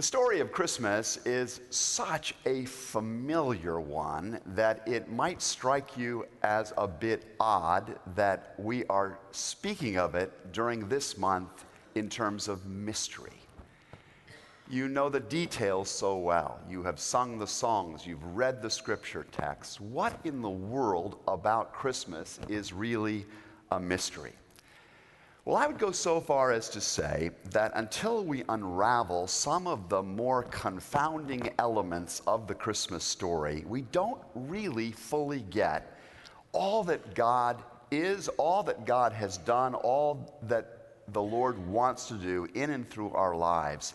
The 0.00 0.06
story 0.06 0.40
of 0.40 0.50
Christmas 0.50 1.18
is 1.26 1.60
such 1.68 2.34
a 2.46 2.64
familiar 2.64 3.78
one 3.80 4.40
that 4.46 4.80
it 4.88 5.12
might 5.12 5.42
strike 5.42 5.94
you 5.94 6.24
as 6.42 6.72
a 6.78 6.88
bit 6.88 7.34
odd 7.38 7.98
that 8.14 8.54
we 8.56 8.86
are 8.86 9.18
speaking 9.32 9.98
of 9.98 10.14
it 10.14 10.54
during 10.54 10.88
this 10.88 11.18
month 11.18 11.66
in 11.96 12.08
terms 12.08 12.48
of 12.48 12.64
mystery. 12.64 13.42
You 14.70 14.88
know 14.88 15.10
the 15.10 15.20
details 15.20 15.90
so 15.90 16.16
well. 16.16 16.58
You 16.66 16.82
have 16.82 16.98
sung 16.98 17.38
the 17.38 17.46
songs, 17.46 18.06
you've 18.06 18.24
read 18.34 18.62
the 18.62 18.70
scripture 18.70 19.26
texts. 19.32 19.82
What 19.82 20.18
in 20.24 20.40
the 20.40 20.48
world 20.48 21.18
about 21.28 21.74
Christmas 21.74 22.40
is 22.48 22.72
really 22.72 23.26
a 23.70 23.78
mystery? 23.78 24.32
Well, 25.46 25.56
I 25.56 25.66
would 25.66 25.78
go 25.78 25.90
so 25.90 26.20
far 26.20 26.52
as 26.52 26.68
to 26.70 26.82
say 26.82 27.30
that 27.50 27.72
until 27.74 28.24
we 28.24 28.44
unravel 28.50 29.26
some 29.26 29.66
of 29.66 29.88
the 29.88 30.02
more 30.02 30.42
confounding 30.42 31.50
elements 31.58 32.20
of 32.26 32.46
the 32.46 32.54
Christmas 32.54 33.04
story, 33.04 33.64
we 33.66 33.82
don't 33.82 34.20
really 34.34 34.92
fully 34.92 35.40
get 35.40 35.98
all 36.52 36.84
that 36.84 37.14
God 37.14 37.62
is, 37.90 38.28
all 38.36 38.62
that 38.64 38.84
God 38.84 39.12
has 39.12 39.38
done, 39.38 39.74
all 39.74 40.38
that 40.42 41.04
the 41.08 41.22
Lord 41.22 41.58
wants 41.66 42.06
to 42.08 42.14
do 42.14 42.46
in 42.54 42.70
and 42.70 42.88
through 42.88 43.12
our 43.12 43.34
lives 43.34 43.94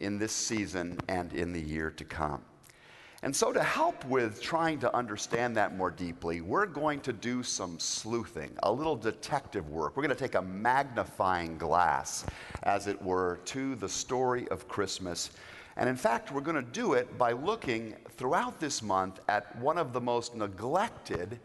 in 0.00 0.18
this 0.18 0.32
season 0.32 0.98
and 1.08 1.32
in 1.32 1.52
the 1.52 1.60
year 1.60 1.90
to 1.92 2.04
come. 2.04 2.42
And 3.24 3.34
so, 3.34 3.54
to 3.54 3.62
help 3.62 4.04
with 4.04 4.42
trying 4.42 4.78
to 4.80 4.94
understand 4.94 5.56
that 5.56 5.78
more 5.78 5.90
deeply, 5.90 6.42
we're 6.42 6.66
going 6.66 7.00
to 7.00 7.12
do 7.14 7.42
some 7.42 7.78
sleuthing, 7.78 8.50
a 8.62 8.70
little 8.70 8.96
detective 8.96 9.66
work. 9.70 9.96
We're 9.96 10.02
going 10.02 10.14
to 10.14 10.22
take 10.22 10.34
a 10.34 10.42
magnifying 10.42 11.56
glass, 11.56 12.26
as 12.64 12.86
it 12.86 13.00
were, 13.00 13.40
to 13.46 13.76
the 13.76 13.88
story 13.88 14.46
of 14.48 14.68
Christmas. 14.68 15.30
And 15.78 15.88
in 15.88 15.96
fact, 15.96 16.32
we're 16.32 16.42
going 16.42 16.62
to 16.62 16.70
do 16.70 16.92
it 16.92 17.16
by 17.16 17.32
looking 17.32 17.94
throughout 18.10 18.60
this 18.60 18.82
month 18.82 19.20
at 19.30 19.58
one 19.58 19.78
of 19.78 19.94
the 19.94 20.02
most 20.02 20.36
neglected 20.36 21.40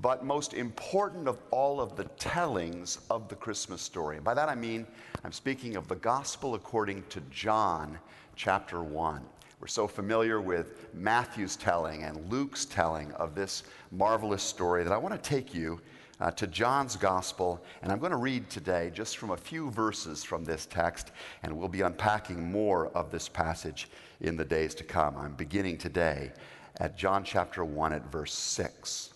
but 0.00 0.24
most 0.24 0.54
important 0.54 1.28
of 1.28 1.38
all 1.50 1.78
of 1.78 1.94
the 1.94 2.04
tellings 2.18 3.00
of 3.10 3.28
the 3.28 3.34
Christmas 3.34 3.82
story. 3.82 4.16
And 4.16 4.24
by 4.24 4.32
that 4.32 4.48
I 4.48 4.54
mean, 4.54 4.86
I'm 5.24 5.32
speaking 5.32 5.76
of 5.76 5.88
the 5.88 5.96
gospel 5.96 6.54
according 6.54 7.04
to 7.10 7.20
John, 7.30 7.98
chapter 8.34 8.82
1. 8.82 9.22
We're 9.60 9.66
so 9.66 9.88
familiar 9.88 10.40
with 10.40 10.94
Matthew's 10.94 11.56
telling 11.56 12.04
and 12.04 12.30
Luke's 12.30 12.64
telling 12.64 13.10
of 13.12 13.34
this 13.34 13.64
marvelous 13.90 14.42
story 14.42 14.84
that 14.84 14.92
I 14.92 14.96
want 14.96 15.20
to 15.20 15.28
take 15.30 15.52
you 15.52 15.80
uh, 16.20 16.30
to 16.32 16.46
John's 16.46 16.94
gospel. 16.94 17.60
And 17.82 17.90
I'm 17.90 17.98
going 17.98 18.12
to 18.12 18.18
read 18.18 18.48
today 18.50 18.92
just 18.94 19.16
from 19.16 19.30
a 19.30 19.36
few 19.36 19.72
verses 19.72 20.22
from 20.22 20.44
this 20.44 20.66
text, 20.66 21.10
and 21.42 21.56
we'll 21.56 21.68
be 21.68 21.80
unpacking 21.80 22.50
more 22.50 22.86
of 22.88 23.10
this 23.10 23.28
passage 23.28 23.88
in 24.20 24.36
the 24.36 24.44
days 24.44 24.76
to 24.76 24.84
come. 24.84 25.16
I'm 25.16 25.34
beginning 25.34 25.78
today 25.78 26.30
at 26.76 26.96
John 26.96 27.24
chapter 27.24 27.64
1 27.64 27.92
at 27.92 28.12
verse 28.12 28.34
6. 28.34 29.12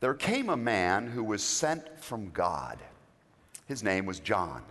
There 0.00 0.14
came 0.14 0.48
a 0.48 0.56
man 0.56 1.06
who 1.06 1.22
was 1.22 1.42
sent 1.42 2.02
from 2.02 2.30
God. 2.30 2.78
His 3.66 3.82
name 3.82 4.06
was 4.06 4.20
John. 4.20 4.62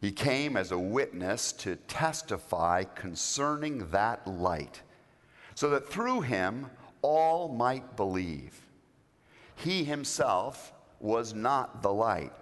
He 0.00 0.12
came 0.12 0.56
as 0.56 0.72
a 0.72 0.78
witness 0.78 1.52
to 1.52 1.76
testify 1.76 2.84
concerning 2.84 3.90
that 3.90 4.26
light, 4.26 4.82
so 5.54 5.68
that 5.70 5.88
through 5.88 6.22
him 6.22 6.70
all 7.02 7.48
might 7.48 7.96
believe. 7.96 8.66
He 9.56 9.84
himself 9.84 10.72
was 11.00 11.34
not 11.34 11.82
the 11.82 11.92
light. 11.92 12.32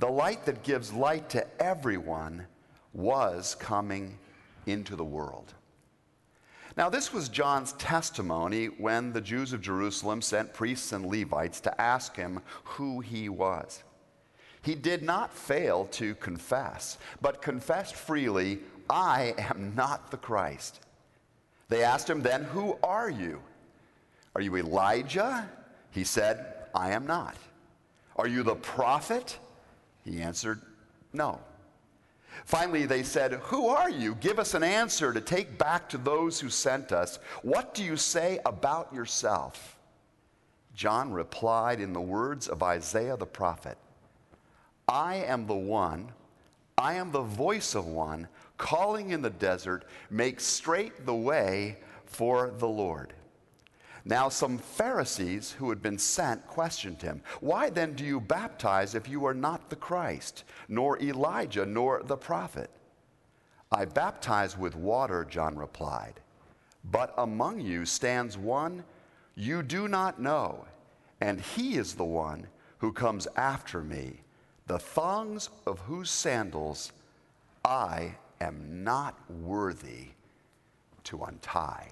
The 0.00 0.10
light 0.10 0.44
that 0.46 0.64
gives 0.64 0.92
light 0.92 1.28
to 1.30 1.46
everyone 1.62 2.46
was 2.92 3.54
coming 3.54 4.18
into 4.66 4.96
the 4.96 5.04
world. 5.04 5.54
Now, 6.76 6.88
this 6.88 7.12
was 7.12 7.28
John's 7.28 7.74
testimony 7.74 8.66
when 8.66 9.12
the 9.12 9.20
Jews 9.20 9.52
of 9.52 9.60
Jerusalem 9.60 10.22
sent 10.22 10.54
priests 10.54 10.92
and 10.92 11.06
Levites 11.06 11.60
to 11.60 11.80
ask 11.80 12.16
him 12.16 12.40
who 12.64 13.00
he 13.00 13.28
was. 13.28 13.84
He 14.62 14.76
did 14.76 15.02
not 15.02 15.34
fail 15.34 15.86
to 15.92 16.14
confess, 16.14 16.96
but 17.20 17.42
confessed 17.42 17.96
freely, 17.96 18.60
I 18.88 19.34
am 19.36 19.74
not 19.74 20.10
the 20.10 20.16
Christ. 20.16 20.80
They 21.68 21.82
asked 21.82 22.08
him 22.08 22.22
then, 22.22 22.44
Who 22.44 22.78
are 22.82 23.10
you? 23.10 23.40
Are 24.34 24.40
you 24.40 24.56
Elijah? 24.56 25.48
He 25.90 26.04
said, 26.04 26.46
I 26.74 26.92
am 26.92 27.06
not. 27.06 27.36
Are 28.16 28.28
you 28.28 28.42
the 28.42 28.54
prophet? 28.54 29.38
He 30.04 30.22
answered, 30.22 30.60
No. 31.12 31.40
Finally, 32.44 32.86
they 32.86 33.02
said, 33.02 33.34
Who 33.34 33.68
are 33.68 33.90
you? 33.90 34.14
Give 34.16 34.38
us 34.38 34.54
an 34.54 34.62
answer 34.62 35.12
to 35.12 35.20
take 35.20 35.58
back 35.58 35.88
to 35.88 35.98
those 35.98 36.38
who 36.38 36.48
sent 36.48 36.92
us. 36.92 37.18
What 37.42 37.74
do 37.74 37.82
you 37.82 37.96
say 37.96 38.38
about 38.46 38.92
yourself? 38.94 39.76
John 40.74 41.12
replied 41.12 41.80
in 41.80 41.92
the 41.92 42.00
words 42.00 42.48
of 42.48 42.62
Isaiah 42.62 43.16
the 43.16 43.26
prophet 43.26 43.76
I 44.92 45.14
am 45.14 45.46
the 45.46 45.54
one, 45.54 46.12
I 46.76 46.94
am 46.94 47.12
the 47.12 47.22
voice 47.22 47.74
of 47.74 47.86
one 47.86 48.28
calling 48.58 49.08
in 49.08 49.22
the 49.22 49.30
desert, 49.30 49.86
make 50.10 50.38
straight 50.38 51.06
the 51.06 51.14
way 51.14 51.78
for 52.04 52.52
the 52.58 52.68
Lord. 52.68 53.14
Now, 54.04 54.28
some 54.28 54.58
Pharisees 54.58 55.52
who 55.52 55.70
had 55.70 55.80
been 55.80 55.96
sent 55.96 56.46
questioned 56.46 57.00
him, 57.00 57.22
Why 57.40 57.70
then 57.70 57.94
do 57.94 58.04
you 58.04 58.20
baptize 58.20 58.94
if 58.94 59.08
you 59.08 59.24
are 59.24 59.32
not 59.32 59.70
the 59.70 59.76
Christ, 59.76 60.44
nor 60.68 61.00
Elijah, 61.00 61.64
nor 61.64 62.02
the 62.02 62.18
prophet? 62.18 62.70
I 63.70 63.86
baptize 63.86 64.58
with 64.58 64.76
water, 64.76 65.24
John 65.24 65.56
replied, 65.56 66.20
but 66.84 67.14
among 67.16 67.60
you 67.60 67.86
stands 67.86 68.36
one 68.36 68.84
you 69.36 69.62
do 69.62 69.88
not 69.88 70.20
know, 70.20 70.66
and 71.22 71.40
he 71.40 71.78
is 71.78 71.94
the 71.94 72.04
one 72.04 72.46
who 72.76 72.92
comes 72.92 73.26
after 73.36 73.80
me, 73.80 74.20
the 74.66 74.78
thongs 74.78 75.48
of 75.66 75.80
whose 75.80 76.10
sandals 76.10 76.92
I 77.64 78.14
am 78.40 78.84
not 78.84 79.18
worthy 79.30 80.08
to 81.04 81.22
untie. 81.24 81.88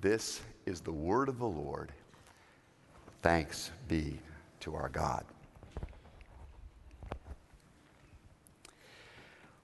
This 0.00 0.40
is 0.66 0.80
the 0.80 0.92
word 0.92 1.28
of 1.28 1.38
the 1.38 1.46
Lord. 1.46 1.92
Thanks 3.22 3.70
be 3.88 4.18
to 4.60 4.74
our 4.74 4.88
God. 4.88 5.24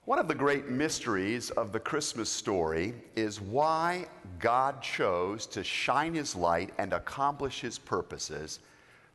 One 0.05 0.19
of 0.19 0.27
the 0.27 0.35
great 0.35 0.67
mysteries 0.67 1.51
of 1.51 1.71
the 1.71 1.79
Christmas 1.79 2.29
story 2.29 2.93
is 3.15 3.39
why 3.39 4.07
God 4.39 4.81
chose 4.81 5.45
to 5.47 5.63
shine 5.63 6.13
his 6.13 6.35
light 6.35 6.71
and 6.79 6.91
accomplish 6.91 7.61
his 7.61 7.77
purposes 7.77 8.59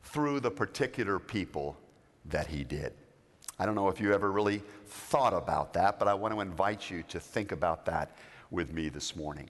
through 0.03 0.39
the 0.39 0.49
particular 0.49 1.19
people 1.19 1.77
that 2.29 2.47
he 2.47 2.63
did. 2.63 2.93
I 3.59 3.65
don't 3.65 3.75
know 3.75 3.87
if 3.87 3.99
you 3.99 4.13
ever 4.13 4.31
really 4.31 4.61
thought 4.85 5.33
about 5.33 5.73
that, 5.73 5.97
but 5.97 6.07
I 6.07 6.13
want 6.13 6.33
to 6.33 6.41
invite 6.41 6.89
you 6.91 7.03
to 7.09 7.19
think 7.19 7.51
about 7.51 7.85
that 7.85 8.15
with 8.51 8.71
me 8.71 8.89
this 8.89 9.15
morning. 9.15 9.49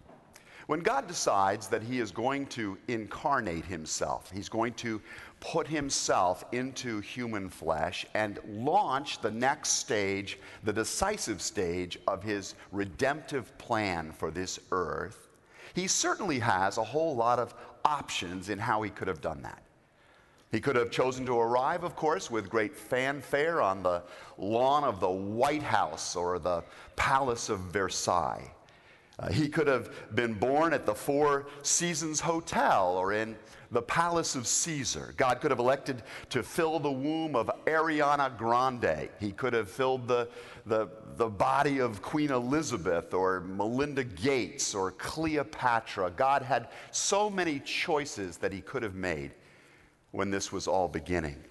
When 0.67 0.81
God 0.81 1.07
decides 1.07 1.69
that 1.69 1.81
He 1.81 1.99
is 1.99 2.11
going 2.11 2.45
to 2.47 2.77
incarnate 2.89 3.66
Himself, 3.66 4.29
He's 4.31 4.49
going 4.49 4.73
to 4.73 5.01
put 5.39 5.66
Himself 5.66 6.43
into 6.51 6.99
human 6.99 7.49
flesh 7.49 8.05
and 8.16 8.39
launch 8.45 9.21
the 9.21 9.31
next 9.31 9.71
stage, 9.71 10.37
the 10.63 10.73
decisive 10.73 11.41
stage 11.41 11.97
of 12.05 12.21
His 12.21 12.55
redemptive 12.73 13.57
plan 13.57 14.11
for 14.11 14.29
this 14.29 14.59
earth, 14.71 15.29
He 15.73 15.87
certainly 15.87 16.39
has 16.39 16.77
a 16.77 16.83
whole 16.83 17.16
lot 17.16 17.39
of 17.39 17.53
options 17.85 18.49
in 18.49 18.59
how 18.59 18.81
He 18.81 18.89
could 18.89 19.07
have 19.07 19.21
done 19.21 19.41
that. 19.43 19.63
He 20.52 20.62
could 20.62 20.78
have 20.78 20.91
chosen 20.91 21.25
to 21.25 21.38
arrive, 21.38 21.84
of 21.84 21.96
course, 21.96 22.31
with 22.31 22.50
great 22.50 22.75
fanfare 22.75 23.62
on 23.62 23.84
the 23.84 24.03
lawn 24.38 24.84
of 24.85 25.00
the 25.00 25.09
White 25.09 25.63
House 25.63 26.16
or 26.16 26.40
the 26.40 26.64
Palace 26.96 27.49
of 27.49 27.59
Versailles. 27.59 28.52
Uh, 29.20 29.29
he 29.29 29.49
could 29.49 29.67
have 29.67 30.16
been 30.16 30.34
born 30.34 30.73
at 30.73 30.85
the 30.85 30.94
Four 30.94 31.47
Seasons 31.64 32.20
Hotel 32.20 32.96
or 32.96 33.14
in 33.14 33.35
the 33.72 33.82
palace 33.82 34.35
of 34.35 34.47
Caesar. 34.47 35.14
God 35.17 35.41
could 35.41 35.52
have 35.52 35.59
elected 35.59 36.03
to 36.29 36.44
fill 36.44 36.79
the 36.79 36.91
womb 36.91 37.35
of 37.35 37.50
Ariana 37.66 38.38
Grande. 38.38 39.09
He 39.20 39.32
could 39.32 39.53
have 39.53 39.70
filled 39.70 40.08
the, 40.08 40.29
the, 40.66 40.88
the 41.17 41.28
body 41.28 41.79
of 41.79 42.02
Queen 42.02 42.32
Elizabeth 42.32 43.14
or 43.14 43.41
Melinda 43.41 44.03
Gates 44.03 44.73
or 44.73 44.91
Cleopatra. 44.91 46.11
God 46.11 46.43
had 46.43 46.70
so 46.91 47.29
many 47.29 47.59
choices 47.59 48.38
that 48.38 48.53
he 48.53 48.61
could 48.61 48.84
have 48.84 48.96
made 48.96 49.32
when 50.11 50.31
this 50.31 50.51
was 50.51 50.67
all 50.67 50.87
beginning. 50.87 51.43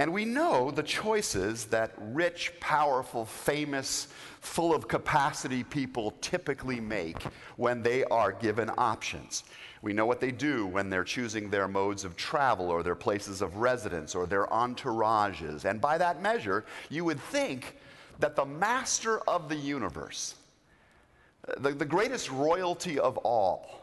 And 0.00 0.12
we 0.12 0.24
know 0.24 0.70
the 0.70 0.84
choices 0.84 1.64
that 1.66 1.92
rich, 1.98 2.52
powerful, 2.60 3.24
famous, 3.24 4.06
full 4.40 4.72
of 4.72 4.86
capacity 4.86 5.64
people 5.64 6.12
typically 6.20 6.78
make 6.78 7.20
when 7.56 7.82
they 7.82 8.04
are 8.04 8.30
given 8.30 8.70
options. 8.78 9.42
We 9.82 9.92
know 9.92 10.06
what 10.06 10.20
they 10.20 10.30
do 10.30 10.66
when 10.66 10.88
they're 10.88 11.02
choosing 11.02 11.50
their 11.50 11.66
modes 11.66 12.04
of 12.04 12.16
travel 12.16 12.70
or 12.70 12.84
their 12.84 12.94
places 12.94 13.42
of 13.42 13.56
residence 13.56 14.14
or 14.14 14.26
their 14.26 14.46
entourages. 14.46 15.64
And 15.64 15.80
by 15.80 15.98
that 15.98 16.22
measure, 16.22 16.64
you 16.90 17.04
would 17.04 17.20
think 17.20 17.76
that 18.20 18.36
the 18.36 18.44
master 18.44 19.18
of 19.28 19.48
the 19.48 19.56
universe, 19.56 20.36
the, 21.58 21.70
the 21.70 21.84
greatest 21.84 22.30
royalty 22.30 23.00
of 23.00 23.16
all, 23.18 23.77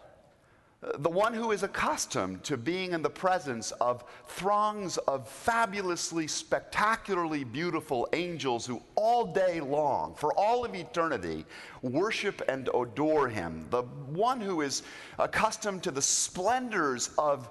the 0.99 1.09
one 1.09 1.33
who 1.33 1.51
is 1.51 1.63
accustomed 1.63 2.43
to 2.43 2.57
being 2.57 2.91
in 2.91 3.01
the 3.01 3.09
presence 3.09 3.71
of 3.71 4.03
throngs 4.27 4.97
of 4.97 5.27
fabulously, 5.27 6.27
spectacularly 6.27 7.43
beautiful 7.43 8.07
angels 8.13 8.65
who 8.65 8.81
all 8.95 9.25
day 9.25 9.59
long, 9.59 10.13
for 10.15 10.33
all 10.33 10.63
of 10.63 10.75
eternity, 10.75 11.45
worship 11.81 12.41
and 12.49 12.69
adore 12.75 13.27
him, 13.27 13.65
the 13.69 13.81
one 13.81 14.39
who 14.39 14.61
is 14.61 14.83
accustomed 15.17 15.81
to 15.83 15.91
the 15.91 16.01
splendors 16.01 17.09
of 17.17 17.49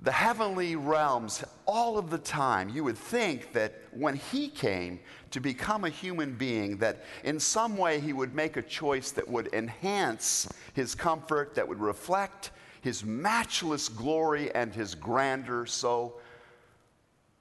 the 0.00 0.12
heavenly 0.12 0.74
realms 0.74 1.44
all 1.64 1.96
of 1.96 2.10
the 2.10 2.18
time, 2.18 2.68
you 2.68 2.82
would 2.82 2.98
think 2.98 3.52
that 3.52 3.74
when 3.92 4.16
he 4.16 4.48
came 4.48 4.98
to 5.32 5.40
become 5.40 5.84
a 5.84 5.88
human 5.88 6.34
being, 6.34 6.76
that 6.76 7.04
in 7.24 7.40
some 7.40 7.76
way 7.76 7.98
he 7.98 8.12
would 8.12 8.34
make 8.34 8.56
a 8.56 8.62
choice 8.62 9.10
that 9.10 9.26
would 9.26 9.52
enhance 9.52 10.48
his 10.74 10.94
comfort, 10.94 11.54
that 11.54 11.66
would 11.66 11.80
reflect 11.80 12.52
his 12.82 13.04
matchless 13.04 13.88
glory 13.88 14.54
and 14.54 14.74
his 14.74 14.94
grandeur. 14.94 15.66
So, 15.66 16.14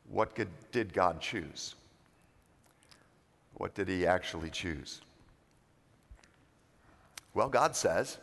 what 0.10 0.38
did 0.72 0.94
God 0.94 1.22
choose? 1.22 1.76
What 3.56 3.76
did 3.76 3.88
he 3.88 4.08
actually 4.08 4.50
choose? 4.50 5.02
Well, 7.34 7.50
God 7.50 7.76
says, 7.76 8.18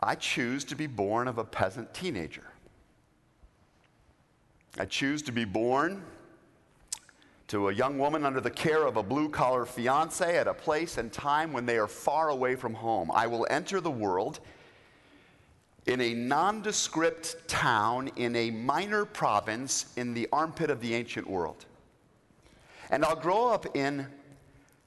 I 0.00 0.14
choose 0.14 0.64
to 0.64 0.74
be 0.76 0.86
born 0.86 1.28
of 1.28 1.38
a 1.38 1.44
peasant 1.44 1.92
teenager. 1.92 2.44
I 4.78 4.84
choose 4.84 5.22
to 5.22 5.32
be 5.32 5.44
born 5.44 6.04
to 7.48 7.70
a 7.70 7.72
young 7.72 7.98
woman 7.98 8.26
under 8.26 8.40
the 8.40 8.50
care 8.50 8.86
of 8.86 8.96
a 8.96 9.02
blue 9.02 9.28
collar 9.28 9.64
fiance 9.64 10.36
at 10.36 10.46
a 10.46 10.54
place 10.54 10.98
and 10.98 11.10
time 11.12 11.52
when 11.52 11.64
they 11.64 11.78
are 11.78 11.88
far 11.88 12.28
away 12.28 12.54
from 12.54 12.74
home. 12.74 13.10
I 13.12 13.26
will 13.26 13.46
enter 13.50 13.80
the 13.80 13.90
world 13.90 14.40
in 15.86 16.02
a 16.02 16.12
nondescript 16.12 17.48
town 17.48 18.10
in 18.16 18.36
a 18.36 18.50
minor 18.50 19.06
province 19.06 19.94
in 19.96 20.12
the 20.12 20.28
armpit 20.30 20.68
of 20.68 20.80
the 20.82 20.94
ancient 20.94 21.28
world. 21.28 21.64
And 22.90 23.02
I'll 23.02 23.16
grow 23.16 23.48
up 23.48 23.74
in 23.74 24.06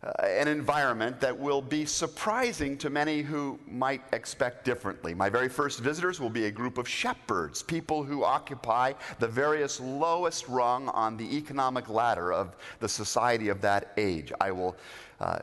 uh, 0.03 0.11
an 0.23 0.47
environment 0.47 1.19
that 1.21 1.37
will 1.37 1.61
be 1.61 1.85
surprising 1.85 2.75
to 2.75 2.89
many 2.89 3.21
who 3.21 3.59
might 3.67 4.01
expect 4.13 4.65
differently. 4.65 5.13
My 5.13 5.29
very 5.29 5.47
first 5.47 5.79
visitors 5.79 6.19
will 6.19 6.29
be 6.31 6.45
a 6.45 6.51
group 6.51 6.79
of 6.79 6.87
shepherds, 6.87 7.61
people 7.61 8.03
who 8.03 8.23
occupy 8.23 8.93
the 9.19 9.27
various 9.27 9.79
lowest 9.79 10.47
rung 10.47 10.89
on 10.89 11.17
the 11.17 11.37
economic 11.37 11.87
ladder 11.87 12.33
of 12.33 12.55
the 12.79 12.89
society 12.89 13.49
of 13.49 13.61
that 13.61 13.93
age. 13.97 14.33
I 14.41 14.51
will 14.51 14.75
uh, 15.19 15.39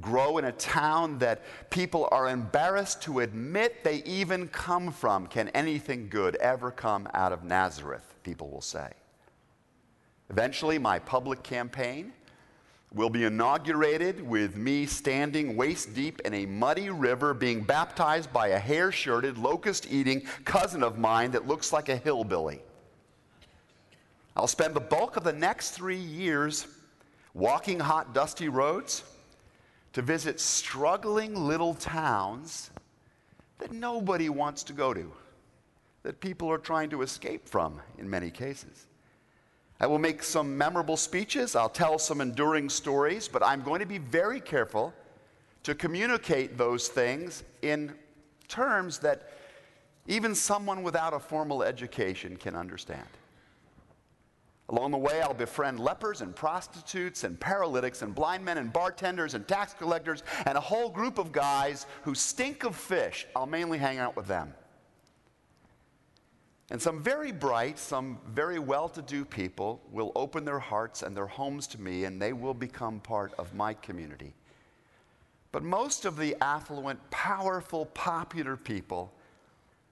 grow 0.00 0.38
in 0.38 0.46
a 0.46 0.52
town 0.52 1.18
that 1.18 1.42
people 1.70 2.08
are 2.10 2.28
embarrassed 2.28 3.02
to 3.02 3.20
admit 3.20 3.84
they 3.84 4.02
even 4.04 4.48
come 4.48 4.90
from. 4.90 5.28
Can 5.28 5.48
anything 5.50 6.08
good 6.08 6.34
ever 6.36 6.72
come 6.72 7.08
out 7.14 7.32
of 7.32 7.44
Nazareth? 7.44 8.14
People 8.24 8.50
will 8.50 8.60
say. 8.60 8.90
Eventually, 10.30 10.78
my 10.78 10.98
public 10.98 11.42
campaign 11.42 12.12
will 12.92 13.10
be 13.10 13.24
inaugurated 13.24 14.20
with 14.26 14.56
me 14.56 14.84
standing 14.84 15.56
waist 15.56 15.94
deep 15.94 16.20
in 16.24 16.34
a 16.34 16.46
muddy 16.46 16.90
river 16.90 17.32
being 17.32 17.62
baptized 17.62 18.32
by 18.32 18.48
a 18.48 18.58
hair 18.58 18.90
shirted, 18.90 19.38
locust 19.38 19.86
eating 19.90 20.22
cousin 20.44 20.82
of 20.82 20.98
mine 20.98 21.30
that 21.30 21.46
looks 21.46 21.72
like 21.72 21.88
a 21.88 21.96
hillbilly. 21.96 22.60
I'll 24.36 24.48
spend 24.48 24.74
the 24.74 24.80
bulk 24.80 25.16
of 25.16 25.22
the 25.22 25.32
next 25.32 25.70
three 25.70 25.96
years 25.96 26.66
walking 27.32 27.78
hot, 27.78 28.12
dusty 28.12 28.48
roads 28.48 29.04
to 29.92 30.02
visit 30.02 30.40
struggling 30.40 31.34
little 31.34 31.74
towns 31.74 32.70
that 33.58 33.72
nobody 33.72 34.28
wants 34.28 34.62
to 34.64 34.72
go 34.72 34.94
to, 34.94 35.12
that 36.02 36.20
people 36.20 36.50
are 36.50 36.58
trying 36.58 36.90
to 36.90 37.02
escape 37.02 37.48
from 37.48 37.80
in 37.98 38.08
many 38.08 38.30
cases. 38.30 38.86
I 39.80 39.86
will 39.86 39.98
make 39.98 40.22
some 40.22 40.58
memorable 40.58 40.98
speeches, 40.98 41.56
I'll 41.56 41.70
tell 41.70 41.98
some 41.98 42.20
enduring 42.20 42.68
stories, 42.68 43.28
but 43.28 43.42
I'm 43.42 43.62
going 43.62 43.80
to 43.80 43.86
be 43.86 43.96
very 43.96 44.40
careful 44.40 44.92
to 45.62 45.74
communicate 45.74 46.58
those 46.58 46.88
things 46.88 47.44
in 47.62 47.92
terms 48.46 48.98
that 48.98 49.30
even 50.06 50.34
someone 50.34 50.82
without 50.82 51.14
a 51.14 51.18
formal 51.18 51.62
education 51.62 52.36
can 52.36 52.54
understand. 52.54 53.06
Along 54.68 54.90
the 54.90 54.98
way, 54.98 55.20
I'll 55.20 55.34
befriend 55.34 55.80
lepers 55.80 56.20
and 56.20 56.36
prostitutes 56.36 57.24
and 57.24 57.40
paralytics 57.40 58.02
and 58.02 58.14
blind 58.14 58.44
men 58.44 58.58
and 58.58 58.72
bartenders 58.72 59.34
and 59.34 59.46
tax 59.48 59.72
collectors 59.74 60.22
and 60.46 60.56
a 60.56 60.60
whole 60.60 60.90
group 60.90 61.18
of 61.18 61.32
guys 61.32 61.86
who 62.02 62.14
stink 62.14 62.64
of 62.64 62.76
fish. 62.76 63.26
I'll 63.34 63.46
mainly 63.46 63.78
hang 63.78 63.98
out 63.98 64.14
with 64.14 64.26
them. 64.26 64.52
And 66.70 66.80
some 66.80 67.02
very 67.02 67.32
bright, 67.32 67.78
some 67.78 68.18
very 68.28 68.60
well 68.60 68.88
to 68.90 69.02
do 69.02 69.24
people 69.24 69.82
will 69.90 70.12
open 70.14 70.44
their 70.44 70.60
hearts 70.60 71.02
and 71.02 71.16
their 71.16 71.26
homes 71.26 71.66
to 71.68 71.80
me, 71.80 72.04
and 72.04 72.22
they 72.22 72.32
will 72.32 72.54
become 72.54 73.00
part 73.00 73.34
of 73.38 73.54
my 73.54 73.74
community. 73.74 74.34
But 75.50 75.64
most 75.64 76.04
of 76.04 76.16
the 76.16 76.36
affluent, 76.40 77.10
powerful, 77.10 77.86
popular 77.86 78.56
people 78.56 79.12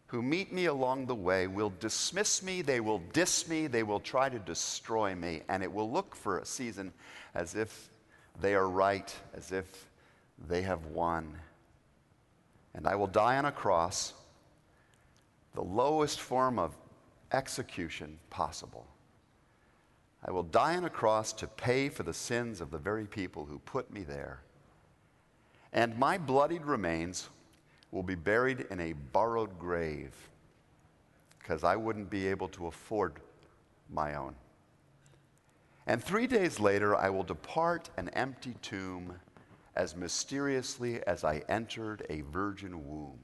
who 0.07 0.23
meet 0.23 0.53
me 0.53 0.67
along 0.67 1.07
the 1.07 1.15
way 1.17 1.49
will 1.49 1.73
dismiss 1.81 2.45
me, 2.45 2.63
they 2.63 2.79
will 2.79 3.03
diss 3.13 3.49
me, 3.49 3.67
they 3.67 3.83
will 3.83 4.01
try 4.01 4.29
to 4.29 4.39
destroy 4.39 5.17
me, 5.17 5.43
and 5.49 5.65
it 5.65 5.73
will 5.73 5.91
look 5.91 6.15
for 6.15 6.39
a 6.39 6.47
season 6.47 6.93
as 7.35 7.57
if 7.57 7.91
they 8.41 8.55
are 8.55 8.69
right, 8.69 9.15
as 9.35 9.51
if 9.51 9.87
they 10.49 10.63
have 10.63 10.87
won. 10.87 11.37
And 12.73 12.87
I 12.87 12.95
will 12.95 13.09
die 13.09 13.37
on 13.37 13.47
a 13.47 13.53
cross 13.53 14.15
the 15.58 15.64
lowest 15.64 16.20
form 16.20 16.56
of 16.56 16.78
execution 17.32 18.16
possible. 18.31 18.87
I 20.25 20.31
will 20.31 20.44
die 20.44 20.76
on 20.76 20.84
a 20.84 20.90
cross 20.90 21.32
to 21.32 21.49
pay 21.49 21.88
for 21.88 22.05
the 22.05 22.14
sins 22.14 22.60
of 22.60 22.70
the 22.70 22.78
very 22.78 23.06
people 23.06 23.44
who 23.44 23.58
put 23.58 23.93
me 23.93 24.05
there. 24.05 24.40
And 25.72 25.99
my 25.99 26.16
bloodied 26.16 26.64
remains 26.64 27.28
will 27.90 28.05
be 28.05 28.14
buried 28.14 28.66
in 28.70 28.78
a 28.78 28.93
borrowed 28.93 29.58
grave 29.58 30.14
because 31.40 31.64
I 31.64 31.75
wouldn't 31.75 32.08
be 32.08 32.28
able 32.28 32.46
to 32.50 32.69
afford 32.69 33.14
my 33.90 34.14
own. 34.14 34.37
And 35.88 36.00
three 36.00 36.28
days 36.28 36.60
later, 36.60 36.94
I 36.94 37.10
will 37.10 37.25
depart 37.25 37.90
an 37.96 38.10
empty 38.10 38.55
tomb 38.62 39.12
as 39.74 39.96
mysteriously 39.96 41.03
as 41.05 41.24
I 41.24 41.43
entered 41.48 42.06
a 42.08 42.20
virgin 42.20 42.88
womb. 42.88 43.19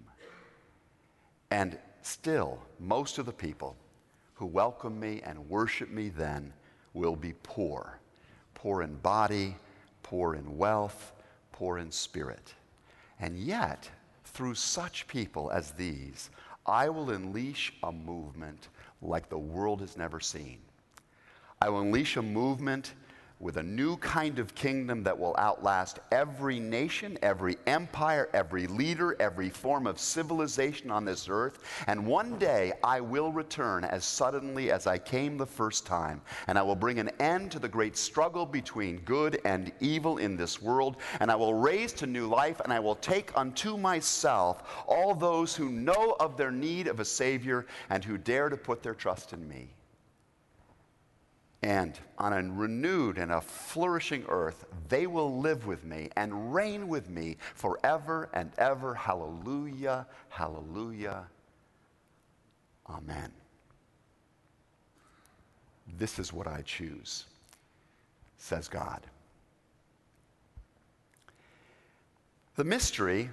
And 1.52 1.78
Still, 2.04 2.58
most 2.78 3.16
of 3.16 3.24
the 3.24 3.32
people 3.32 3.76
who 4.34 4.44
welcome 4.44 5.00
me 5.00 5.22
and 5.24 5.48
worship 5.48 5.90
me 5.90 6.10
then 6.10 6.52
will 6.92 7.16
be 7.16 7.32
poor 7.42 7.98
poor 8.52 8.82
in 8.82 8.94
body, 8.96 9.56
poor 10.02 10.34
in 10.34 10.56
wealth, 10.56 11.12
poor 11.50 11.78
in 11.78 11.90
spirit. 11.90 12.54
And 13.20 13.38
yet, 13.38 13.90
through 14.24 14.54
such 14.54 15.06
people 15.06 15.50
as 15.50 15.72
these, 15.72 16.30
I 16.66 16.90
will 16.90 17.10
unleash 17.10 17.72
a 17.82 17.90
movement 17.90 18.68
like 19.02 19.28
the 19.28 19.38
world 19.38 19.80
has 19.80 19.96
never 19.96 20.20
seen. 20.20 20.58
I 21.60 21.70
will 21.70 21.80
unleash 21.80 22.16
a 22.16 22.22
movement 22.22 22.92
with 23.44 23.58
a 23.58 23.62
new 23.62 23.98
kind 23.98 24.38
of 24.38 24.54
kingdom 24.54 25.02
that 25.02 25.16
will 25.16 25.36
outlast 25.38 25.98
every 26.10 26.58
nation, 26.58 27.18
every 27.20 27.58
empire, 27.66 28.30
every 28.32 28.66
leader, 28.66 29.14
every 29.20 29.50
form 29.50 29.86
of 29.86 30.00
civilization 30.00 30.90
on 30.90 31.04
this 31.04 31.28
earth. 31.28 31.58
And 31.86 32.06
one 32.06 32.38
day 32.38 32.72
I 32.82 33.02
will 33.02 33.32
return 33.32 33.84
as 33.84 34.06
suddenly 34.06 34.70
as 34.70 34.86
I 34.86 34.96
came 34.96 35.36
the 35.36 35.44
first 35.44 35.84
time, 35.84 36.22
and 36.46 36.58
I 36.58 36.62
will 36.62 36.74
bring 36.74 36.98
an 36.98 37.10
end 37.20 37.52
to 37.52 37.58
the 37.58 37.68
great 37.68 37.98
struggle 37.98 38.46
between 38.46 39.00
good 39.00 39.38
and 39.44 39.70
evil 39.78 40.16
in 40.16 40.38
this 40.38 40.62
world, 40.62 40.96
and 41.20 41.30
I 41.30 41.36
will 41.36 41.52
raise 41.52 41.92
to 41.94 42.06
new 42.06 42.26
life, 42.26 42.60
and 42.60 42.72
I 42.72 42.80
will 42.80 42.96
take 42.96 43.36
unto 43.36 43.76
myself 43.76 44.62
all 44.86 45.14
those 45.14 45.54
who 45.54 45.68
know 45.68 46.16
of 46.18 46.38
their 46.38 46.50
need 46.50 46.86
of 46.86 46.98
a 46.98 47.04
Savior 47.04 47.66
and 47.90 48.02
who 48.02 48.16
dare 48.16 48.48
to 48.48 48.56
put 48.56 48.82
their 48.82 48.94
trust 48.94 49.34
in 49.34 49.46
me. 49.46 49.68
And 51.64 51.98
on 52.18 52.34
a 52.34 52.42
renewed 52.42 53.16
and 53.16 53.32
a 53.32 53.40
flourishing 53.40 54.26
earth, 54.28 54.66
they 54.90 55.06
will 55.06 55.40
live 55.40 55.66
with 55.66 55.82
me 55.82 56.10
and 56.14 56.54
reign 56.54 56.88
with 56.88 57.08
me 57.08 57.38
forever 57.54 58.28
and 58.34 58.52
ever. 58.58 58.92
Hallelujah, 58.92 60.06
hallelujah, 60.28 61.24
amen. 62.90 63.32
This 65.96 66.18
is 66.18 66.34
what 66.34 66.46
I 66.46 66.60
choose, 66.66 67.24
says 68.36 68.68
God. 68.68 69.00
The 72.56 72.64
mystery 72.64 73.30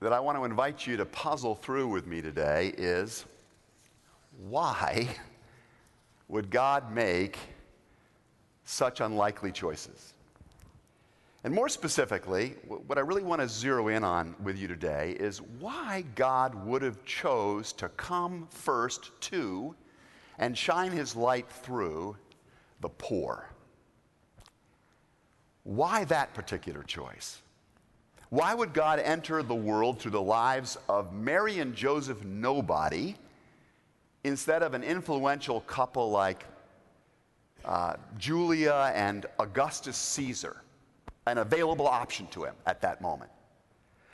that 0.00 0.14
I 0.14 0.20
want 0.20 0.38
to 0.38 0.44
invite 0.44 0.86
you 0.86 0.96
to 0.96 1.04
puzzle 1.04 1.54
through 1.54 1.88
with 1.88 2.06
me 2.06 2.22
today 2.22 2.72
is 2.78 3.26
why 4.48 5.14
would 6.28 6.48
God 6.48 6.90
make 6.90 7.36
such 8.66 9.00
unlikely 9.00 9.52
choices. 9.52 10.12
And 11.44 11.54
more 11.54 11.68
specifically, 11.68 12.56
what 12.66 12.98
I 12.98 13.02
really 13.02 13.22
want 13.22 13.40
to 13.40 13.48
zero 13.48 13.88
in 13.88 14.02
on 14.02 14.34
with 14.42 14.58
you 14.58 14.66
today 14.66 15.16
is 15.18 15.40
why 15.40 16.04
God 16.16 16.66
would 16.66 16.82
have 16.82 17.04
chose 17.04 17.72
to 17.74 17.88
come 17.90 18.48
first 18.50 19.12
to 19.22 19.74
and 20.38 20.58
shine 20.58 20.90
his 20.90 21.14
light 21.14 21.48
through 21.48 22.16
the 22.80 22.88
poor. 22.88 23.48
Why 25.62 26.04
that 26.04 26.34
particular 26.34 26.82
choice? 26.82 27.40
Why 28.30 28.52
would 28.52 28.72
God 28.72 28.98
enter 28.98 29.42
the 29.44 29.54
world 29.54 30.00
through 30.00 30.10
the 30.10 30.20
lives 30.20 30.76
of 30.88 31.12
Mary 31.12 31.60
and 31.60 31.76
Joseph 31.76 32.24
Nobody 32.24 33.14
instead 34.24 34.64
of 34.64 34.74
an 34.74 34.82
influential 34.82 35.60
couple 35.60 36.10
like 36.10 36.44
uh, 37.66 37.94
Julia 38.18 38.92
and 38.94 39.26
Augustus 39.38 39.96
Caesar? 39.96 40.62
an 41.26 41.38
available 41.38 41.86
option 41.86 42.26
to 42.28 42.44
him 42.44 42.54
at 42.66 42.80
that 42.80 43.00
moment. 43.00 43.30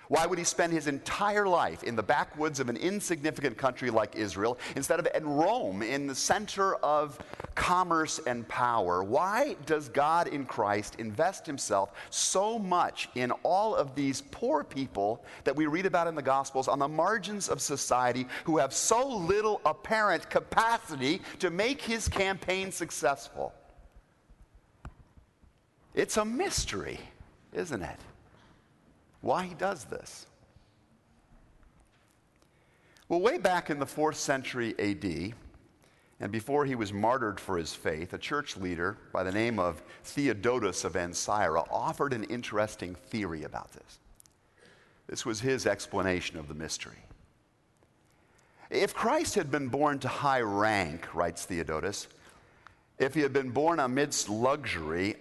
Why 0.08 0.26
would 0.26 0.38
he 0.38 0.44
spend 0.44 0.72
his 0.72 0.88
entire 0.88 1.46
life 1.46 1.82
in 1.84 1.96
the 1.96 2.02
backwoods 2.02 2.60
of 2.60 2.68
an 2.68 2.76
insignificant 2.76 3.56
country 3.56 3.88
like 3.90 4.14
Israel 4.14 4.58
instead 4.76 4.98
of 4.98 5.08
in 5.14 5.26
Rome, 5.26 5.82
in 5.82 6.06
the 6.06 6.14
center 6.14 6.74
of 6.76 7.18
commerce 7.54 8.20
and 8.26 8.46
power? 8.48 9.02
Why 9.02 9.56
does 9.64 9.88
God 9.88 10.26
in 10.26 10.44
Christ 10.44 10.96
invest 10.98 11.46
himself 11.46 11.92
so 12.10 12.58
much 12.58 13.08
in 13.14 13.30
all 13.42 13.74
of 13.74 13.94
these 13.94 14.22
poor 14.30 14.64
people 14.64 15.24
that 15.44 15.56
we 15.56 15.66
read 15.66 15.86
about 15.86 16.08
in 16.08 16.14
the 16.14 16.22
Gospels 16.22 16.68
on 16.68 16.78
the 16.78 16.88
margins 16.88 17.48
of 17.48 17.60
society 17.62 18.26
who 18.44 18.58
have 18.58 18.74
so 18.74 19.08
little 19.08 19.60
apparent 19.64 20.28
capacity 20.28 21.22
to 21.38 21.50
make 21.50 21.80
his 21.80 22.08
campaign 22.08 22.70
successful? 22.70 23.54
It's 25.94 26.16
a 26.16 26.24
mystery, 26.24 26.98
isn't 27.52 27.82
it? 27.82 27.98
Why 29.22 29.44
he 29.44 29.54
does 29.54 29.84
this. 29.84 30.26
Well, 33.08 33.20
way 33.20 33.38
back 33.38 33.70
in 33.70 33.78
the 33.78 33.86
fourth 33.86 34.16
century 34.16 34.74
AD, 34.78 35.34
and 36.20 36.32
before 36.32 36.64
he 36.64 36.74
was 36.74 36.92
martyred 36.92 37.38
for 37.40 37.56
his 37.56 37.74
faith, 37.74 38.12
a 38.12 38.18
church 38.18 38.56
leader 38.56 38.98
by 39.12 39.22
the 39.22 39.32
name 39.32 39.58
of 39.58 39.82
Theodotus 40.04 40.84
of 40.84 40.94
Ancyra 40.94 41.66
offered 41.70 42.12
an 42.12 42.24
interesting 42.24 42.94
theory 42.94 43.44
about 43.44 43.72
this. 43.72 43.98
This 45.06 45.26
was 45.26 45.40
his 45.40 45.66
explanation 45.66 46.38
of 46.38 46.48
the 46.48 46.54
mystery. 46.54 47.04
If 48.70 48.94
Christ 48.94 49.34
had 49.34 49.50
been 49.50 49.68
born 49.68 49.98
to 50.00 50.08
high 50.08 50.40
rank, 50.40 51.14
writes 51.14 51.44
Theodotus, 51.44 52.08
if 52.98 53.14
he 53.14 53.20
had 53.20 53.32
been 53.32 53.50
born 53.50 53.78
amidst 53.78 54.28
luxury, 54.28 55.16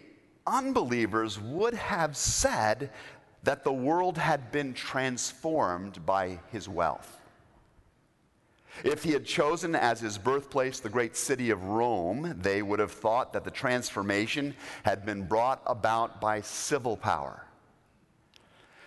unbelievers 0.47 1.39
would 1.39 1.73
have 1.73 2.15
said 2.15 2.91
that 3.43 3.63
the 3.63 3.73
world 3.73 4.17
had 4.17 4.51
been 4.51 4.73
transformed 4.73 6.05
by 6.05 6.39
his 6.51 6.69
wealth. 6.69 7.17
If 8.83 9.03
he 9.03 9.11
had 9.11 9.25
chosen 9.25 9.75
as 9.75 9.99
his 9.99 10.17
birthplace 10.17 10.79
the 10.79 10.89
great 10.89 11.15
city 11.15 11.49
of 11.49 11.63
Rome, 11.63 12.35
they 12.41 12.61
would 12.61 12.79
have 12.79 12.91
thought 12.91 13.33
that 13.33 13.43
the 13.43 13.51
transformation 13.51 14.55
had 14.83 15.05
been 15.05 15.23
brought 15.27 15.61
about 15.65 16.21
by 16.21 16.41
civil 16.41 16.95
power. 16.95 17.45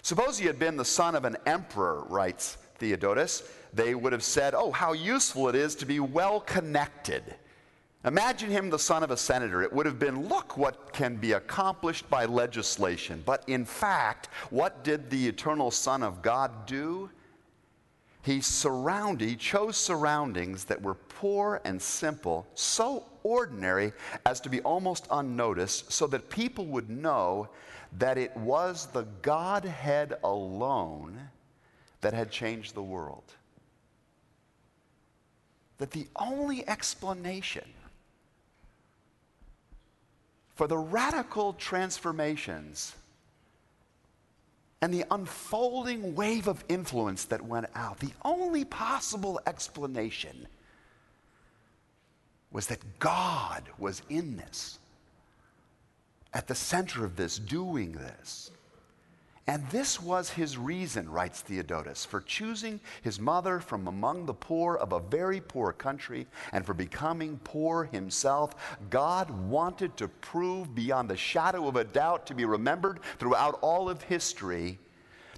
Suppose 0.03 0.39
he 0.39 0.47
had 0.47 0.59
been 0.59 0.77
the 0.77 0.85
son 0.85 1.15
of 1.15 1.25
an 1.25 1.37
emperor, 1.47 2.05
writes 2.09 2.59
Theodotus, 2.79 3.43
they 3.73 3.95
would 3.95 4.13
have 4.13 4.25
said, 4.25 4.55
Oh, 4.55 4.71
how 4.71 4.93
useful 4.93 5.49
it 5.49 5.55
is 5.55 5.75
to 5.77 5.87
be 5.87 6.01
well 6.01 6.41
connected 6.41 7.37
Imagine 8.05 8.51
him 8.51 8.69
the 8.69 8.79
son 8.79 9.03
of 9.03 9.11
a 9.11 9.17
senator. 9.17 9.63
It 9.63 9.73
would 9.73 9.87
have 9.87 9.99
been, 9.99 10.29
look 10.29 10.59
what 10.59 10.93
can 10.93 11.17
be 11.17 11.33
accomplished 11.33 12.09
by 12.11 12.27
legislation. 12.27 13.23
But 13.25 13.43
in 13.47 13.65
fact, 13.65 14.29
what 14.51 14.85
did 14.85 15.09
the 15.09 15.27
eternal 15.27 15.71
Son 15.71 16.03
of 16.03 16.21
God 16.21 16.67
do? 16.67 17.09
He 18.23 18.43
surrounded, 18.43 19.29
he 19.29 19.37
chose 19.37 19.77
surroundings 19.77 20.65
that 20.65 20.81
were 20.81 20.95
poor 20.95 21.61
and 21.65 21.81
simple, 21.81 22.47
so 22.55 23.05
ordinary 23.23 23.93
as 24.27 24.41
to 24.41 24.51
be 24.51 24.61
almost 24.63 25.07
unnoticed, 25.11 25.91
so 25.93 26.07
that 26.07 26.29
people 26.29 26.67
would 26.67 26.91
know 26.91 27.49
that 27.99 28.19
it 28.19 28.37
was 28.37 28.87
the 28.87 29.07
Godhead 29.23 30.15
alone 30.25 31.19
that 32.01 32.13
had 32.13 32.31
changed 32.31 32.75
the 32.75 32.83
world. 32.83 33.25
That 35.79 35.91
the 35.91 36.07
only 36.17 36.67
explanation 36.69 37.65
for 40.55 40.67
the 40.67 40.79
radical 40.79 41.53
transformations 41.55 42.95
and 44.81 44.93
the 44.93 45.05
unfolding 45.11 46.15
wave 46.15 46.47
of 46.47 46.65
influence 46.69 47.25
that 47.25 47.43
went 47.43 47.67
out, 47.75 47.99
the 48.01 48.13
only 48.25 48.65
possible 48.65 49.41
explanation 49.47 50.47
was 52.53 52.67
that 52.69 52.99
God 52.99 53.65
was 53.79 54.03
in 54.11 54.37
this, 54.37 54.79
at 56.33 56.47
the 56.47 56.55
center 56.55 57.05
of 57.05 57.17
this, 57.17 57.39
doing 57.39 57.93
this. 57.93 58.51
And 59.47 59.69
this 59.69 60.01
was 60.01 60.31
his 60.31 60.57
reason, 60.57 61.11
writes 61.11 61.43
Theodotus, 61.43 62.07
for 62.07 62.23
choosing 62.23 62.81
his 63.03 63.21
mother 63.21 63.61
from 63.61 63.87
among 63.87 64.25
the 64.25 64.33
poor 64.33 64.77
of 64.77 64.93
a 64.93 65.01
very 65.01 65.41
poor 65.41 65.71
country 65.71 66.27
and 66.53 66.65
for 66.65 66.73
becoming 66.73 67.39
poor 67.45 67.85
himself. 67.85 68.79
God 68.89 69.29
wanted 69.31 69.99
to 69.99 70.09
prove 70.09 70.75
beyond 70.75 71.11
the 71.11 71.17
shadow 71.17 71.69
of 71.69 71.77
a 71.77 71.85
doubt 71.85 72.27
to 72.29 72.35
be 72.35 72.47
remembered 72.47 73.01
throughout 73.19 73.59
all 73.61 73.91
of 73.91 74.03
history 74.03 74.79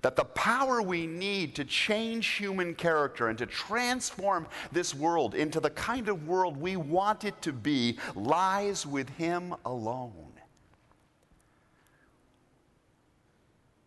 that 0.03 0.15
the 0.15 0.25
power 0.25 0.81
we 0.83 1.05
need 1.05 1.57
to 1.57 1.65
change 1.65 2.29
human 2.29 2.77
character 2.77 3.27
and 3.27 3.39
to 3.39 3.47
transform 3.47 4.47
this 4.71 4.95
world 4.95 5.35
into 5.35 5.59
the 5.59 5.71
kind 5.71 6.09
of 6.09 6.29
world 6.29 6.57
we 6.57 6.77
want 6.77 7.25
it 7.25 7.43
to 7.43 7.53
be 7.53 7.99
lies 8.15 8.87
with 8.87 9.09
him 9.11 9.53
alone. 9.65 10.36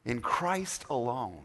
In 0.06 0.22
Christ 0.22 0.86
alone. 0.90 1.42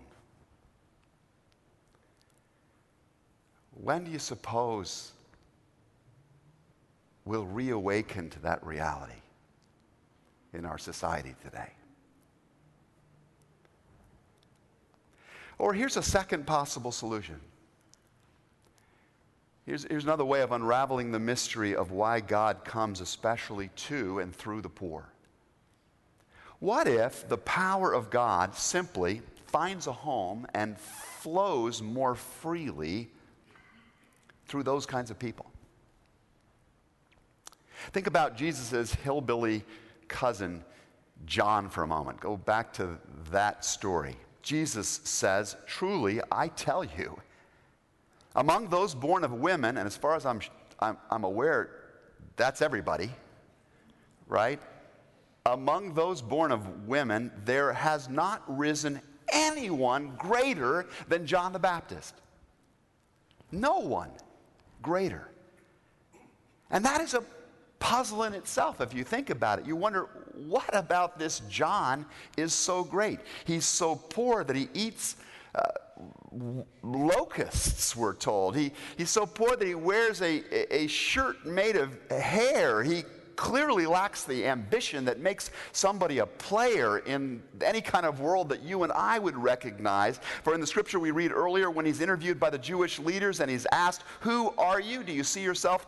When 3.73 4.05
do 4.05 4.11
you 4.11 4.19
suppose 4.19 5.13
we'll 7.25 7.47
reawaken 7.47 8.31
to 8.31 8.39
that 8.41 8.65
reality 8.65 9.13
in 10.53 10.65
our 10.65 10.79
society 10.79 11.35
today? 11.43 11.71
Or 15.59 15.73
here's 15.73 15.97
a 15.97 16.03
second 16.03 16.47
possible 16.47 16.93
solution. 16.93 17.41
Here's, 19.67 19.85
here's 19.85 20.05
another 20.05 20.25
way 20.25 20.43
of 20.43 20.53
unraveling 20.53 21.11
the 21.11 21.19
mystery 21.19 21.75
of 21.75 21.91
why 21.91 22.21
God 22.21 22.65
comes 22.65 23.01
especially 23.01 23.69
to 23.77 24.19
and 24.19 24.35
through 24.35 24.61
the 24.61 24.69
poor. 24.69 25.14
What 26.61 26.87
if 26.87 27.29
the 27.29 27.39
power 27.39 27.93
of 27.93 28.11
God 28.11 28.55
simply 28.55 29.23
finds 29.47 29.87
a 29.87 29.93
home 29.93 30.47
and 30.55 30.79
flows 30.79 31.83
more 31.83 32.15
freely 32.15 33.09
through 34.47 34.63
those 34.63 34.87
kinds 34.87 35.11
of 35.11 35.19
people? 35.19 35.47
Think 37.93 38.07
about 38.07 38.37
Jesus' 38.37 38.95
hillbilly 38.95 39.63
cousin, 40.09 40.65
John, 41.27 41.69
for 41.69 41.83
a 41.83 41.87
moment. 41.87 42.21
Go 42.21 42.37
back 42.37 42.73
to 42.75 42.99
that 43.31 43.65
story. 43.65 44.17
Jesus 44.43 45.01
says, 45.05 45.57
Truly, 45.67 46.21
I 46.31 46.49
tell 46.49 46.85
you, 46.85 47.19
among 48.37 48.69
those 48.69 48.95
born 48.95 49.25
of 49.25 49.33
women, 49.33 49.77
and 49.77 49.87
as 49.87 49.97
far 49.97 50.17
as 50.17 50.27
I'm, 50.27 50.41
I'm, 50.81 50.97
I'm 51.11 51.25
aware, 51.25 51.71
that's 52.37 52.63
everybody, 52.63 53.11
right? 54.27 54.61
Among 55.47 55.93
those 55.93 56.23
born 56.23 56.51
of 56.51 56.87
women, 56.87 57.31
there 57.45 57.71
has 57.71 58.09
not 58.09 58.43
risen 58.47 58.99
anyone 59.31 60.15
greater 60.17 60.87
than 61.09 61.27
John 61.27 61.53
the 61.53 61.59
Baptist. 61.59 62.15
No 63.53 63.79
one 63.79 64.09
greater. 64.81 65.29
And 66.71 66.83
that 66.87 67.03
is 67.03 67.13
a 67.13 67.23
puzzle 67.79 68.23
in 68.23 68.33
itself 68.33 68.81
if 68.81 68.95
you 68.95 69.05
think 69.05 69.29
about 69.29 69.59
it. 69.59 69.67
You 69.67 69.77
wonder, 69.77 70.09
what 70.35 70.75
about 70.75 71.19
this 71.19 71.41
John 71.51 72.07
is 72.39 72.55
so 72.55 72.83
great? 72.83 73.19
He's 73.45 73.67
so 73.67 73.97
poor 73.97 74.45
that 74.45 74.57
he 74.57 74.69
eats. 74.73 75.17
Uh, 75.55 75.61
locusts, 76.83 77.95
we're 77.95 78.15
told. 78.15 78.57
He, 78.57 78.73
he's 78.97 79.11
so 79.11 79.25
poor 79.27 79.57
that 79.57 79.69
he 79.69 79.77
wears 79.77 80.21
a, 80.23 80.75
a 80.75 80.87
shirt 80.89 81.47
made 81.47 81.77
of 81.77 81.97
hair. 82.11 82.83
He 82.83 83.05
clearly 83.37 83.87
lacks 83.87 84.25
the 84.25 84.47
ambition 84.47 85.05
that 85.05 85.21
makes 85.21 85.51
somebody 85.73 86.19
a 86.19 86.27
player 86.27 86.99
in 86.99 87.43
any 87.63 87.81
kind 87.81 88.07
of 88.07 88.21
world 88.21 88.49
that 88.49 88.63
you 88.63 88.83
and 88.83 88.93
I 88.93 89.19
would 89.19 89.37
recognize. 89.37 90.21
For 90.43 90.55
in 90.55 90.61
the 90.61 90.67
scripture 90.67 90.99
we 90.99 91.11
read 91.11 91.33
earlier, 91.33 91.71
when 91.71 91.87
he's 91.87 92.01
interviewed 92.01 92.41
by 92.41 92.51
the 92.51 92.59
Jewish 92.59 92.99
leaders 92.99 93.41
and 93.41 93.51
he's 93.51 93.67
asked, 93.73 94.03
Who 94.21 94.51
are 94.59 94.81
you? 94.81 95.03
Do 95.03 95.13
you 95.13 95.25
see 95.25 95.43
yourself 95.43 95.87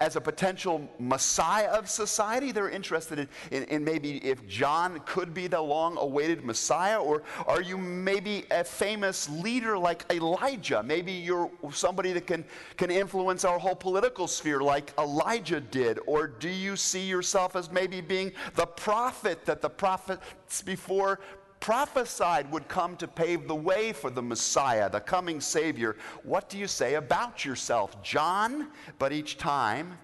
as 0.00 0.16
a 0.16 0.20
potential 0.20 0.88
Messiah 0.98 1.68
of 1.68 1.88
society? 1.88 2.52
They're 2.52 2.70
interested 2.70 3.18
in, 3.18 3.28
in, 3.50 3.64
in 3.64 3.84
maybe 3.84 4.18
if 4.18 4.46
John 4.46 5.00
could 5.06 5.34
be 5.34 5.46
the 5.46 5.60
long 5.60 5.96
awaited 5.98 6.44
Messiah, 6.44 6.98
or 6.98 7.22
are 7.46 7.62
you 7.62 7.78
maybe 7.78 8.44
a 8.50 8.64
famous 8.64 9.28
leader 9.28 9.78
like 9.78 10.04
Elijah? 10.12 10.82
Maybe 10.82 11.12
you're 11.12 11.50
somebody 11.70 12.12
that 12.12 12.26
can, 12.26 12.44
can 12.76 12.90
influence 12.90 13.44
our 13.44 13.58
whole 13.58 13.74
political 13.74 14.26
sphere 14.26 14.60
like 14.60 14.92
Elijah 14.98 15.60
did? 15.60 15.98
Or 16.06 16.26
do 16.26 16.48
you 16.48 16.76
see 16.88 17.06
yourself 17.06 17.56
as 17.56 17.70
maybe 17.70 18.00
being 18.00 18.32
the 18.54 18.66
prophet 18.66 19.44
that 19.46 19.60
the 19.60 19.70
prophets 19.70 20.62
before 20.62 21.20
prophesied 21.60 22.50
would 22.52 22.68
come 22.68 22.96
to 22.96 23.08
pave 23.08 23.48
the 23.48 23.54
way 23.54 23.92
for 23.92 24.10
the 24.10 24.22
Messiah, 24.22 24.88
the 24.88 25.00
coming 25.00 25.40
Savior? 25.40 25.96
What 26.22 26.48
do 26.48 26.58
you 26.58 26.66
say 26.66 26.94
about 26.94 27.44
yourself, 27.44 28.02
John? 28.02 28.68
But 28.98 29.12
each 29.12 29.38
time, 29.38 29.98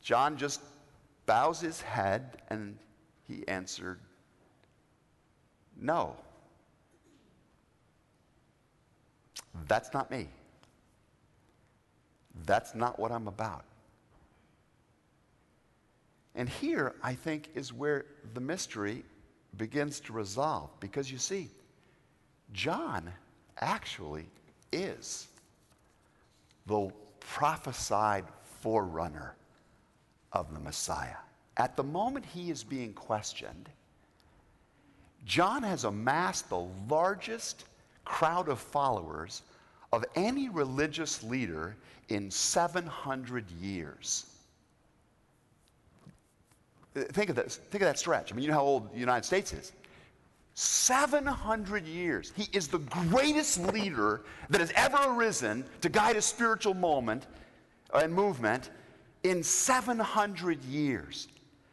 John 0.00 0.36
just 0.36 0.60
bows 1.26 1.60
his 1.60 1.80
head 1.80 2.42
and 2.48 2.76
he 3.28 3.46
answered, 3.48 4.00
No. 5.80 6.16
That's 9.68 9.92
not 9.92 10.10
me. 10.10 10.28
That's 12.46 12.74
not 12.74 12.98
what 12.98 13.12
I'm 13.12 13.28
about. 13.28 13.64
And 16.34 16.48
here, 16.48 16.94
I 17.02 17.14
think, 17.14 17.50
is 17.54 17.72
where 17.72 18.06
the 18.34 18.40
mystery 18.40 19.04
begins 19.56 20.00
to 20.00 20.12
resolve. 20.12 20.70
Because 20.80 21.10
you 21.10 21.18
see, 21.18 21.50
John 22.52 23.12
actually 23.60 24.26
is 24.72 25.28
the 26.66 26.90
prophesied 27.20 28.24
forerunner 28.60 29.34
of 30.32 30.52
the 30.54 30.60
Messiah. 30.60 31.16
At 31.56 31.76
the 31.76 31.82
moment 31.82 32.24
he 32.24 32.50
is 32.50 32.64
being 32.64 32.94
questioned, 32.94 33.68
John 35.24 35.62
has 35.62 35.84
amassed 35.84 36.48
the 36.48 36.66
largest 36.88 37.64
crowd 38.04 38.48
of 38.48 38.58
followers 38.58 39.42
of 39.92 40.04
any 40.14 40.48
religious 40.48 41.22
leader 41.22 41.76
in 42.08 42.30
700 42.30 43.50
years. 43.52 44.26
Think 46.94 47.30
of, 47.30 47.36
this, 47.36 47.56
think 47.70 47.82
of 47.82 47.86
that 47.86 47.98
stretch. 47.98 48.32
I 48.32 48.36
mean, 48.36 48.44
you 48.44 48.50
know 48.50 48.56
how 48.56 48.62
old 48.62 48.92
the 48.92 49.00
United 49.00 49.24
States 49.24 49.52
is. 49.52 49.72
700 50.54 51.86
years. 51.86 52.32
He 52.36 52.48
is 52.52 52.68
the 52.68 52.78
greatest 52.78 53.58
leader 53.72 54.22
that 54.50 54.60
has 54.60 54.72
ever 54.74 54.98
arisen 55.06 55.64
to 55.80 55.88
guide 55.88 56.16
a 56.16 56.22
spiritual 56.22 56.74
moment 56.74 57.26
and 57.94 58.12
movement 58.12 58.70
in 59.22 59.42
700 59.42 60.62
years. 60.64 61.28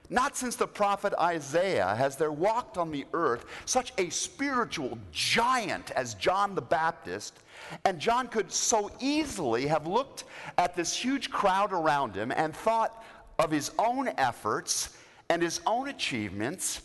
Not 0.09 0.35
since 0.35 0.55
the 0.55 0.67
prophet 0.67 1.13
Isaiah 1.19 1.93
has 1.95 2.15
there 2.15 2.31
walked 2.31 2.77
on 2.77 2.89
the 2.89 3.05
earth 3.13 3.45
such 3.65 3.93
a 3.97 4.09
spiritual 4.09 4.97
giant 5.11 5.91
as 5.91 6.15
John 6.15 6.55
the 6.55 6.61
Baptist. 6.61 7.39
And 7.85 7.99
John 7.99 8.27
could 8.27 8.51
so 8.51 8.89
easily 8.99 9.67
have 9.67 9.85
looked 9.85 10.23
at 10.57 10.75
this 10.75 10.95
huge 10.95 11.29
crowd 11.29 11.73
around 11.73 12.15
him 12.15 12.31
and 12.31 12.55
thought 12.55 13.03
of 13.37 13.51
his 13.51 13.71
own 13.77 14.09
efforts 14.17 14.97
and 15.29 15.41
his 15.41 15.61
own 15.65 15.89
achievements 15.89 16.81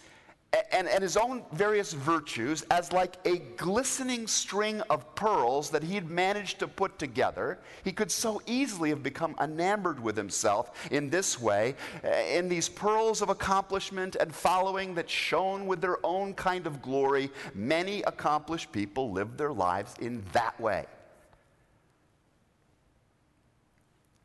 and, 0.73 0.89
and 0.89 1.03
his 1.03 1.17
own 1.17 1.43
various 1.53 1.93
virtues 1.93 2.63
as 2.71 2.93
like 2.93 3.17
a 3.25 3.39
glistening 3.57 4.27
string 4.27 4.81
of 4.83 5.15
pearls 5.15 5.71
that 5.71 5.83
he'd 5.83 6.09
managed 6.09 6.59
to 6.61 6.69
put 6.69 6.99
together. 6.99 7.59
He 7.83 7.93
could 7.93 8.11
so 8.11 8.41
easily 8.47 8.91
have 8.91 9.03
become 9.03 9.35
enamored 9.41 10.01
with 10.01 10.17
himself 10.17 10.89
in 10.93 11.11
this 11.11 11.41
way, 11.41 11.75
eh, 12.03 12.39
in 12.39 12.49
these 12.49 12.69
pearls 12.69 13.23
of 13.23 13.31
accomplishment 13.31 14.17
and 14.17 14.35
following 14.35 14.95
that 14.95 15.11
shone 15.11 15.67
with 15.67 15.81
their 15.81 16.05
own 16.05 16.35
kind 16.35 16.67
of 16.67 16.83
glory. 16.83 17.31
Many 17.55 18.03
accomplished 18.03 18.71
people 18.71 19.11
live 19.11 19.37
their 19.37 19.53
lives 19.53 19.95
in 20.01 20.23
that 20.33 20.59
way. 20.61 20.87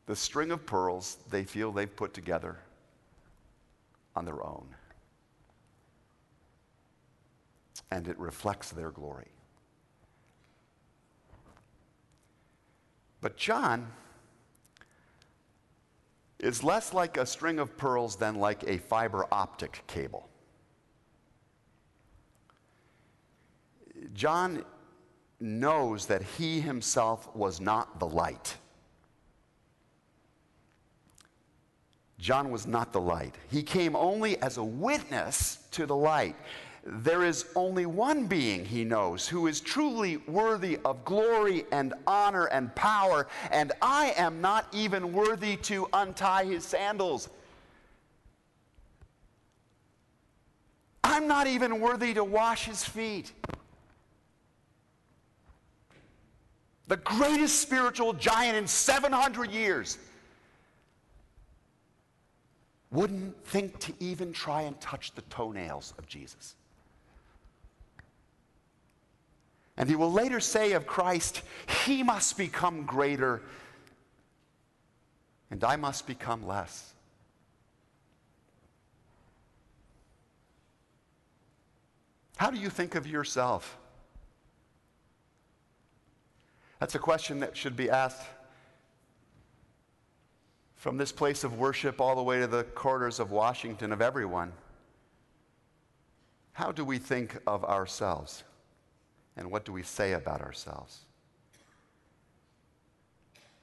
The 0.06 0.16
string 0.16 0.50
of 0.50 0.66
pearls 0.66 1.18
they 1.30 1.44
feel 1.44 1.72
they've 1.72 1.94
put 1.94 2.14
together 2.14 2.58
on 4.16 4.24
their 4.24 4.42
own. 4.44 4.66
And 7.90 8.08
it 8.08 8.18
reflects 8.18 8.70
their 8.70 8.90
glory. 8.90 9.28
But 13.20 13.36
John 13.36 13.92
is 16.38 16.64
less 16.64 16.94
like 16.94 17.16
a 17.16 17.26
string 17.26 17.58
of 17.58 17.76
pearls 17.76 18.16
than 18.16 18.36
like 18.36 18.64
a 18.66 18.78
fiber 18.78 19.26
optic 19.30 19.82
cable. 19.86 20.28
John 24.14 24.64
knows 25.38 26.06
that 26.06 26.22
he 26.22 26.60
himself 26.60 27.34
was 27.34 27.60
not 27.60 27.98
the 27.98 28.06
light. 28.06 28.56
John 32.20 32.50
was 32.50 32.66
not 32.66 32.92
the 32.92 33.00
light. 33.00 33.34
He 33.50 33.62
came 33.62 33.96
only 33.96 34.40
as 34.42 34.58
a 34.58 34.64
witness 34.64 35.58
to 35.72 35.86
the 35.86 35.96
light. 35.96 36.36
There 36.84 37.24
is 37.24 37.46
only 37.54 37.86
one 37.86 38.26
being 38.26 38.64
he 38.64 38.84
knows 38.84 39.28
who 39.28 39.46
is 39.46 39.60
truly 39.60 40.18
worthy 40.18 40.78
of 40.84 41.04
glory 41.04 41.64
and 41.72 41.94
honor 42.06 42.46
and 42.46 42.74
power, 42.74 43.26
and 43.50 43.72
I 43.80 44.14
am 44.16 44.40
not 44.40 44.66
even 44.72 45.12
worthy 45.12 45.56
to 45.56 45.88
untie 45.92 46.44
his 46.44 46.64
sandals. 46.64 47.28
I'm 51.04 51.26
not 51.26 51.46
even 51.46 51.80
worthy 51.80 52.14
to 52.14 52.24
wash 52.24 52.64
his 52.66 52.84
feet. 52.84 53.32
The 56.88 56.96
greatest 56.98 57.60
spiritual 57.60 58.12
giant 58.14 58.56
in 58.56 58.66
700 58.66 59.50
years 59.50 59.98
wouldn't 62.90 63.44
think 63.44 63.78
to 63.80 63.92
even 64.00 64.32
try 64.32 64.62
and 64.62 64.80
touch 64.80 65.12
the 65.12 65.22
toenails 65.22 65.94
of 65.98 66.06
Jesus. 66.06 66.54
And 69.76 69.88
he 69.88 69.96
will 69.96 70.12
later 70.12 70.40
say 70.40 70.72
of 70.72 70.86
Christ, 70.86 71.42
He 71.86 72.02
must 72.02 72.36
become 72.36 72.84
greater, 72.84 73.40
and 75.50 75.62
I 75.64 75.76
must 75.76 76.06
become 76.06 76.46
less. 76.46 76.92
How 82.36 82.50
do 82.50 82.58
you 82.58 82.70
think 82.70 82.94
of 82.94 83.06
yourself? 83.06 83.76
That's 86.78 86.94
a 86.94 86.98
question 86.98 87.40
that 87.40 87.56
should 87.56 87.76
be 87.76 87.90
asked 87.90 88.26
from 90.80 90.96
this 90.96 91.12
place 91.12 91.44
of 91.44 91.58
worship 91.58 92.00
all 92.00 92.16
the 92.16 92.22
way 92.22 92.40
to 92.40 92.46
the 92.46 92.64
corridors 92.64 93.20
of 93.20 93.30
Washington 93.30 93.92
of 93.92 94.00
everyone. 94.00 94.50
How 96.52 96.72
do 96.72 96.86
we 96.86 96.96
think 96.96 97.36
of 97.46 97.66
ourselves? 97.66 98.44
And 99.36 99.50
what 99.50 99.66
do 99.66 99.72
we 99.72 99.82
say 99.82 100.14
about 100.14 100.40
ourselves? 100.40 101.00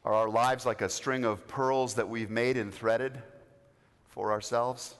Are 0.05 0.13
our 0.13 0.29
lives 0.29 0.63
like 0.63 0.83
a 0.83 0.89
string 0.89 1.25
of 1.25 1.47
pearls 1.47 1.95
that 1.95 2.07
we've 2.07 2.29
made 2.29 2.55
and 2.55 2.71
threaded 2.71 3.19
for 4.09 4.31
ourselves? 4.31 4.93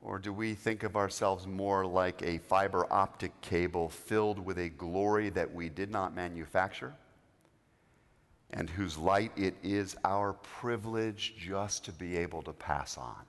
Or 0.00 0.18
do 0.18 0.32
we 0.32 0.54
think 0.54 0.82
of 0.82 0.96
ourselves 0.96 1.46
more 1.46 1.84
like 1.84 2.22
a 2.22 2.38
fiber 2.38 2.90
optic 2.90 3.38
cable 3.42 3.90
filled 3.90 4.38
with 4.38 4.56
a 4.56 4.70
glory 4.70 5.28
that 5.28 5.52
we 5.52 5.68
did 5.68 5.90
not 5.90 6.14
manufacture? 6.16 6.94
And 8.52 8.68
whose 8.68 8.98
light 8.98 9.32
it 9.36 9.54
is 9.62 9.96
our 10.04 10.32
privilege 10.32 11.34
just 11.38 11.84
to 11.84 11.92
be 11.92 12.16
able 12.16 12.42
to 12.42 12.52
pass 12.52 12.98
on. 12.98 13.24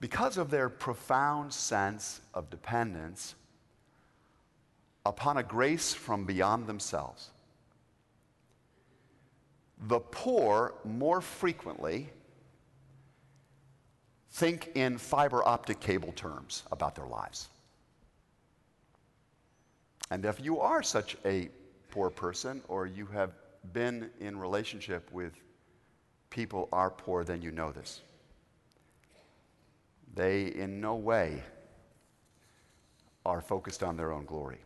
Because 0.00 0.36
of 0.36 0.50
their 0.50 0.68
profound 0.68 1.52
sense 1.52 2.20
of 2.34 2.50
dependence 2.50 3.34
upon 5.06 5.38
a 5.38 5.42
grace 5.42 5.94
from 5.94 6.24
beyond 6.24 6.66
themselves, 6.66 7.30
the 9.88 10.00
poor 10.00 10.74
more 10.84 11.20
frequently 11.20 12.10
think 14.32 14.70
in 14.74 14.98
fiber 14.98 15.46
optic 15.46 15.80
cable 15.80 16.12
terms 16.12 16.64
about 16.70 16.94
their 16.94 17.06
lives. 17.06 17.48
And 20.10 20.24
if 20.24 20.40
you 20.40 20.60
are 20.60 20.82
such 20.82 21.16
a 21.24 21.48
poor 21.90 22.10
person, 22.10 22.62
or 22.68 22.86
you 22.86 23.06
have 23.06 23.32
been 23.72 24.10
in 24.20 24.38
relationship 24.38 25.10
with 25.12 25.32
people 26.30 26.68
are 26.72 26.90
poor, 26.90 27.24
then 27.24 27.42
you 27.42 27.50
know 27.50 27.72
this. 27.72 28.02
They 30.14 30.46
in 30.46 30.80
no 30.80 30.94
way 30.94 31.42
are 33.24 33.40
focused 33.40 33.82
on 33.82 33.96
their 33.96 34.12
own 34.12 34.24
glory. 34.24 34.58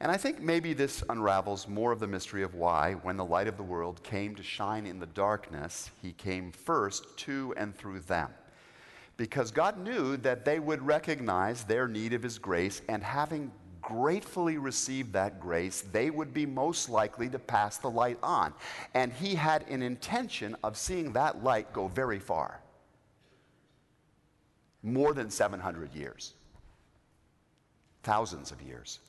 And 0.00 0.10
I 0.10 0.16
think 0.16 0.40
maybe 0.40 0.72
this 0.72 1.04
unravels 1.10 1.68
more 1.68 1.92
of 1.92 2.00
the 2.00 2.06
mystery 2.06 2.42
of 2.42 2.54
why, 2.54 2.94
when 2.94 3.18
the 3.18 3.24
light 3.24 3.48
of 3.48 3.58
the 3.58 3.62
world 3.62 4.02
came 4.02 4.34
to 4.36 4.42
shine 4.42 4.86
in 4.86 4.98
the 4.98 5.06
darkness, 5.06 5.90
he 6.00 6.12
came 6.12 6.52
first 6.52 7.16
to 7.18 7.52
and 7.58 7.76
through 7.76 8.00
them. 8.00 8.30
Because 9.18 9.50
God 9.50 9.78
knew 9.78 10.16
that 10.18 10.46
they 10.46 10.58
would 10.58 10.80
recognize 10.80 11.64
their 11.64 11.86
need 11.86 12.14
of 12.14 12.22
his 12.22 12.38
grace, 12.38 12.80
and 12.88 13.02
having 13.02 13.52
gratefully 13.90 14.56
received 14.56 15.12
that 15.12 15.40
grace, 15.40 15.82
they 15.92 16.10
would 16.10 16.32
be 16.32 16.46
most 16.46 16.88
likely 16.88 17.28
to 17.28 17.38
pass 17.38 17.76
the 17.76 17.90
light 17.90 18.18
on. 18.22 18.54
And 18.94 19.12
he 19.12 19.34
had 19.34 19.68
an 19.68 19.82
intention 19.82 20.56
of 20.62 20.78
seeing 20.78 21.12
that 21.12 21.42
light 21.42 21.72
go 21.72 21.88
very 21.88 22.20
far 22.20 22.60
more 24.82 25.12
than 25.12 25.28
700 25.28 25.94
years, 25.94 26.32
thousands 28.02 28.50
of 28.50 28.62
years. 28.62 29.00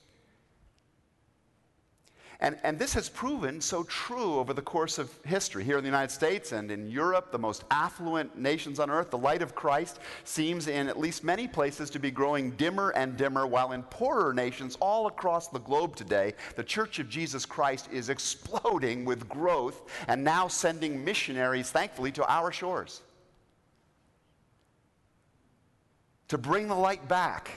And, 2.41 2.57
and 2.63 2.79
this 2.79 2.95
has 2.95 3.07
proven 3.07 3.61
so 3.61 3.83
true 3.83 4.39
over 4.39 4.51
the 4.53 4.63
course 4.63 4.97
of 4.97 5.13
history. 5.23 5.63
Here 5.63 5.77
in 5.77 5.83
the 5.83 5.89
United 5.89 6.11
States 6.11 6.53
and 6.53 6.71
in 6.71 6.89
Europe, 6.89 7.31
the 7.31 7.37
most 7.37 7.63
affluent 7.69 8.35
nations 8.35 8.79
on 8.79 8.89
earth, 8.89 9.11
the 9.11 9.17
light 9.17 9.43
of 9.43 9.53
Christ 9.53 9.99
seems 10.23 10.67
in 10.67 10.89
at 10.89 10.99
least 10.99 11.23
many 11.23 11.47
places 11.47 11.91
to 11.91 11.99
be 11.99 12.09
growing 12.09 12.51
dimmer 12.51 12.89
and 12.91 13.15
dimmer, 13.15 13.45
while 13.45 13.73
in 13.73 13.83
poorer 13.83 14.33
nations 14.33 14.75
all 14.81 15.05
across 15.05 15.49
the 15.49 15.59
globe 15.59 15.95
today, 15.95 16.33
the 16.55 16.63
Church 16.63 16.97
of 16.97 17.07
Jesus 17.07 17.45
Christ 17.45 17.87
is 17.91 18.09
exploding 18.09 19.05
with 19.05 19.29
growth 19.29 19.83
and 20.07 20.23
now 20.23 20.47
sending 20.47 21.05
missionaries, 21.05 21.69
thankfully, 21.69 22.11
to 22.13 22.25
our 22.27 22.51
shores 22.51 23.01
to 26.31 26.37
bring 26.37 26.69
the 26.69 26.75
light 26.75 27.05
back. 27.09 27.51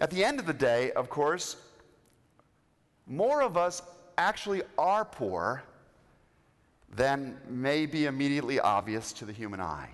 At 0.00 0.10
the 0.10 0.24
end 0.24 0.40
of 0.40 0.46
the 0.46 0.54
day, 0.54 0.92
of 0.92 1.10
course, 1.10 1.56
more 3.06 3.42
of 3.42 3.58
us 3.58 3.82
actually 4.16 4.62
are 4.78 5.04
poor 5.04 5.62
than 6.96 7.38
may 7.48 7.84
be 7.84 8.06
immediately 8.06 8.58
obvious 8.58 9.12
to 9.12 9.26
the 9.26 9.32
human 9.32 9.60
eye. 9.60 9.90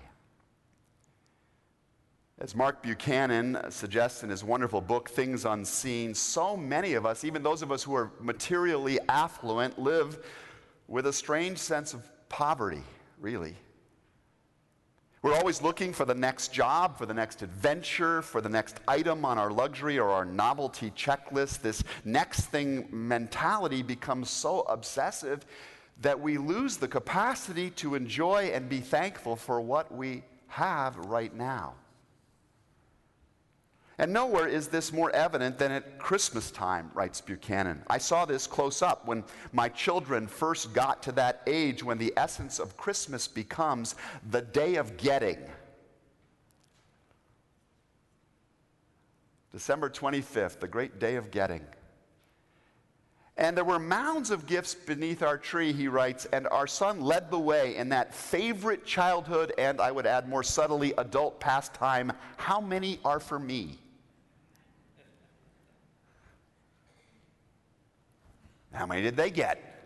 As 2.39 2.55
Mark 2.55 2.81
Buchanan 2.81 3.57
suggests 3.69 4.23
in 4.23 4.29
his 4.29 4.43
wonderful 4.43 4.79
book, 4.79 5.09
Things 5.09 5.43
Unseen, 5.43 6.13
so 6.13 6.55
many 6.55 6.93
of 6.93 7.05
us, 7.05 7.23
even 7.23 7.43
those 7.43 7.61
of 7.61 7.71
us 7.71 7.83
who 7.83 7.95
are 7.95 8.11
materially 8.21 8.99
affluent, 9.09 9.77
live 9.77 10.23
with 10.87 11.07
a 11.07 11.13
strange 11.13 11.57
sense 11.57 11.93
of 11.93 12.07
poverty, 12.29 12.83
really. 13.19 13.55
We're 15.23 15.33
always 15.33 15.63
looking 15.63 15.93
for 15.93 16.05
the 16.05 16.13
next 16.13 16.53
job, 16.53 16.95
for 16.97 17.07
the 17.07 17.13
next 17.13 17.41
adventure, 17.41 18.21
for 18.21 18.39
the 18.39 18.49
next 18.49 18.79
item 18.87 19.25
on 19.25 19.39
our 19.39 19.51
luxury 19.51 19.97
or 19.97 20.09
our 20.09 20.25
novelty 20.25 20.91
checklist. 20.91 21.61
This 21.61 21.83
next 22.05 22.41
thing 22.41 22.87
mentality 22.91 23.81
becomes 23.81 24.29
so 24.29 24.61
obsessive 24.61 25.43
that 26.01 26.19
we 26.19 26.37
lose 26.37 26.77
the 26.77 26.87
capacity 26.87 27.71
to 27.71 27.95
enjoy 27.95 28.51
and 28.53 28.69
be 28.69 28.79
thankful 28.79 29.35
for 29.35 29.59
what 29.59 29.91
we 29.91 30.23
have 30.49 30.95
right 30.97 31.33
now. 31.33 31.73
And 33.99 34.13
nowhere 34.13 34.47
is 34.47 34.67
this 34.67 34.93
more 34.93 35.09
evident 35.11 35.57
than 35.57 35.71
at 35.71 35.97
Christmas 35.97 36.51
time, 36.51 36.91
writes 36.93 37.19
Buchanan. 37.19 37.81
I 37.89 37.97
saw 37.97 38.25
this 38.25 38.45
close 38.45 38.83
up 38.83 39.07
when 39.07 39.23
my 39.53 39.69
children 39.69 40.27
first 40.27 40.71
got 40.71 41.01
to 41.03 41.11
that 41.13 41.41
age 41.47 41.83
when 41.83 41.97
the 41.97 42.13
essence 42.15 42.59
of 42.59 42.77
Christmas 42.77 43.27
becomes 43.27 43.95
the 44.29 44.41
day 44.41 44.75
of 44.75 44.97
getting. 44.97 45.39
December 49.51 49.89
25th, 49.89 50.59
the 50.59 50.67
great 50.67 50.99
day 50.99 51.15
of 51.15 51.31
getting. 51.31 51.65
And 53.35 53.57
there 53.57 53.63
were 53.63 53.79
mounds 53.79 54.29
of 54.29 54.45
gifts 54.45 54.75
beneath 54.75 55.23
our 55.23 55.39
tree, 55.39 55.73
he 55.73 55.87
writes, 55.87 56.25
and 56.25 56.47
our 56.47 56.67
son 56.67 57.01
led 57.01 57.31
the 57.31 57.39
way 57.39 57.75
in 57.75 57.89
that 57.89 58.13
favorite 58.13 58.85
childhood 58.85 59.53
and, 59.57 59.81
I 59.81 59.91
would 59.91 60.05
add 60.05 60.29
more 60.29 60.43
subtly, 60.43 60.93
adult 60.99 61.39
pastime 61.39 62.11
how 62.35 62.61
many 62.61 62.99
are 63.03 63.19
for 63.19 63.39
me? 63.39 63.79
How 68.77 68.85
many 68.85 69.01
did 69.01 69.17
they 69.17 69.31
get? 69.31 69.76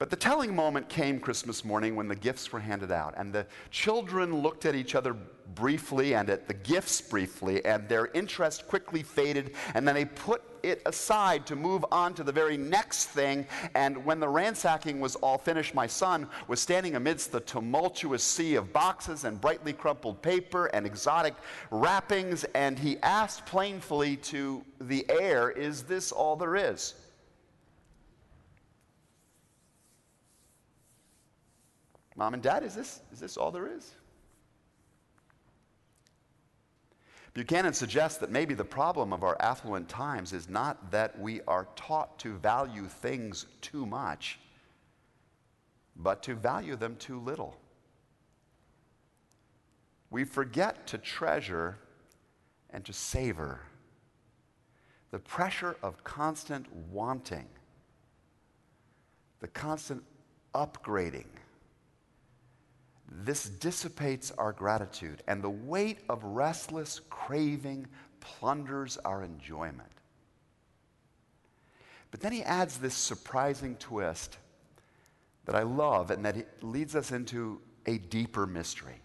But 0.00 0.08
the 0.08 0.16
telling 0.16 0.56
moment 0.56 0.88
came 0.88 1.20
Christmas 1.20 1.62
morning 1.62 1.94
when 1.94 2.08
the 2.08 2.16
gifts 2.16 2.50
were 2.52 2.60
handed 2.60 2.90
out, 2.90 3.12
and 3.18 3.34
the 3.34 3.46
children 3.70 4.40
looked 4.40 4.64
at 4.64 4.74
each 4.74 4.94
other 4.94 5.14
briefly 5.54 6.14
and 6.14 6.30
at 6.30 6.48
the 6.48 6.54
gifts 6.54 7.02
briefly, 7.02 7.62
and 7.66 7.86
their 7.86 8.06
interest 8.14 8.66
quickly 8.66 9.02
faded, 9.02 9.54
and 9.74 9.86
then 9.86 9.94
they 9.94 10.06
put 10.06 10.42
it 10.62 10.80
aside 10.86 11.44
to 11.44 11.54
move 11.54 11.84
on 11.92 12.14
to 12.14 12.24
the 12.24 12.32
very 12.32 12.56
next 12.56 13.08
thing. 13.08 13.46
And 13.74 14.02
when 14.06 14.20
the 14.20 14.28
ransacking 14.28 15.00
was 15.00 15.16
all 15.16 15.36
finished, 15.36 15.74
my 15.74 15.86
son 15.86 16.28
was 16.48 16.60
standing 16.60 16.96
amidst 16.96 17.30
the 17.30 17.40
tumultuous 17.40 18.22
sea 18.24 18.54
of 18.54 18.72
boxes 18.72 19.24
and 19.24 19.38
brightly 19.38 19.74
crumpled 19.74 20.22
paper 20.22 20.66
and 20.68 20.86
exotic 20.86 21.34
wrappings, 21.70 22.44
and 22.54 22.78
he 22.78 22.96
asked 23.02 23.44
plainly 23.44 24.16
to 24.16 24.64
the 24.80 25.04
air, 25.10 25.50
Is 25.50 25.82
this 25.82 26.10
all 26.10 26.36
there 26.36 26.56
is? 26.56 26.94
Mom 32.20 32.34
and 32.34 32.42
Dad, 32.42 32.62
is 32.62 32.74
this, 32.74 33.00
is 33.14 33.18
this 33.18 33.38
all 33.38 33.50
there 33.50 33.66
is? 33.66 33.94
Buchanan 37.32 37.72
suggests 37.72 38.18
that 38.18 38.30
maybe 38.30 38.52
the 38.52 38.62
problem 38.62 39.14
of 39.14 39.24
our 39.24 39.40
affluent 39.40 39.88
times 39.88 40.34
is 40.34 40.46
not 40.46 40.90
that 40.90 41.18
we 41.18 41.40
are 41.48 41.66
taught 41.76 42.18
to 42.18 42.34
value 42.36 42.88
things 42.88 43.46
too 43.62 43.86
much, 43.86 44.38
but 45.96 46.22
to 46.24 46.34
value 46.34 46.76
them 46.76 46.94
too 46.96 47.18
little. 47.18 47.56
We 50.10 50.24
forget 50.24 50.86
to 50.88 50.98
treasure 50.98 51.78
and 52.68 52.84
to 52.84 52.92
savor. 52.92 53.62
The 55.10 55.20
pressure 55.20 55.74
of 55.82 56.04
constant 56.04 56.70
wanting, 56.90 57.48
the 59.38 59.48
constant 59.48 60.02
upgrading, 60.54 61.24
this 63.10 63.48
dissipates 63.48 64.30
our 64.32 64.52
gratitude, 64.52 65.22
and 65.26 65.42
the 65.42 65.50
weight 65.50 65.98
of 66.08 66.22
restless 66.22 67.00
craving 67.10 67.86
plunders 68.20 68.96
our 68.98 69.22
enjoyment. 69.22 69.90
But 72.10 72.20
then 72.20 72.32
he 72.32 72.42
adds 72.42 72.78
this 72.78 72.94
surprising 72.94 73.76
twist 73.76 74.38
that 75.44 75.54
I 75.54 75.62
love 75.62 76.10
and 76.10 76.24
that 76.24 76.62
leads 76.62 76.94
us 76.94 77.12
into 77.12 77.60
a 77.86 77.98
deeper 77.98 78.46
mystery. 78.46 79.00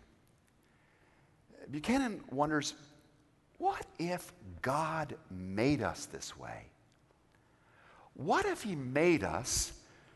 Buchanan 1.72 2.22
wonders 2.32 2.74
what 3.58 3.86
if 3.98 4.34
God 4.62 5.16
made 5.32 5.82
us 5.82 6.06
this 6.06 6.38
way? 6.38 6.64
What 8.14 8.46
if 8.46 8.64
he 8.64 8.76
made 8.76 9.24
us 9.24 9.72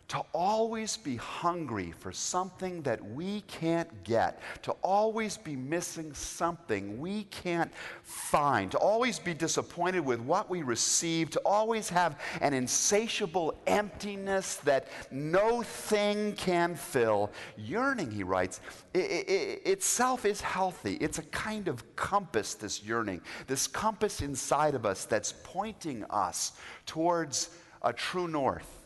to 0.09 0.25
always 0.33 0.97
be 0.97 1.15
hungry 1.17 1.93
for 1.99 2.11
something 2.11 2.81
that 2.81 3.03
we 3.11 3.41
can't 3.41 4.03
get, 4.03 4.41
to 4.63 4.71
always 4.81 5.37
be 5.37 5.55
missing 5.55 6.11
something 6.13 6.99
we 6.99 7.25
can't 7.25 7.71
find, 8.01 8.71
to 8.71 8.77
always 8.79 9.19
be 9.19 9.35
disappointed 9.35 9.99
with 9.99 10.19
what 10.19 10.49
we 10.49 10.63
receive, 10.63 11.29
to 11.29 11.39
always 11.45 11.89
have 11.89 12.19
an 12.41 12.55
insatiable 12.55 13.53
emptiness 13.67 14.55
that 14.57 14.87
no 15.11 15.61
thing 15.61 16.33
can 16.33 16.73
fill. 16.73 17.31
Yearning, 17.55 18.09
he 18.09 18.23
writes, 18.23 18.61
it, 18.95 18.99
it, 19.29 19.61
itself 19.63 20.25
is 20.25 20.41
healthy. 20.41 20.95
It's 20.95 21.19
a 21.19 21.23
kind 21.23 21.67
of 21.67 21.95
compass, 21.95 22.55
this 22.55 22.83
yearning, 22.83 23.21
this 23.45 23.67
compass 23.67 24.21
inside 24.21 24.73
of 24.73 24.87
us 24.87 25.05
that's 25.05 25.35
pointing 25.43 26.03
us 26.05 26.53
towards 26.87 27.51
a 27.83 27.93
true 27.93 28.27
north 28.27 28.78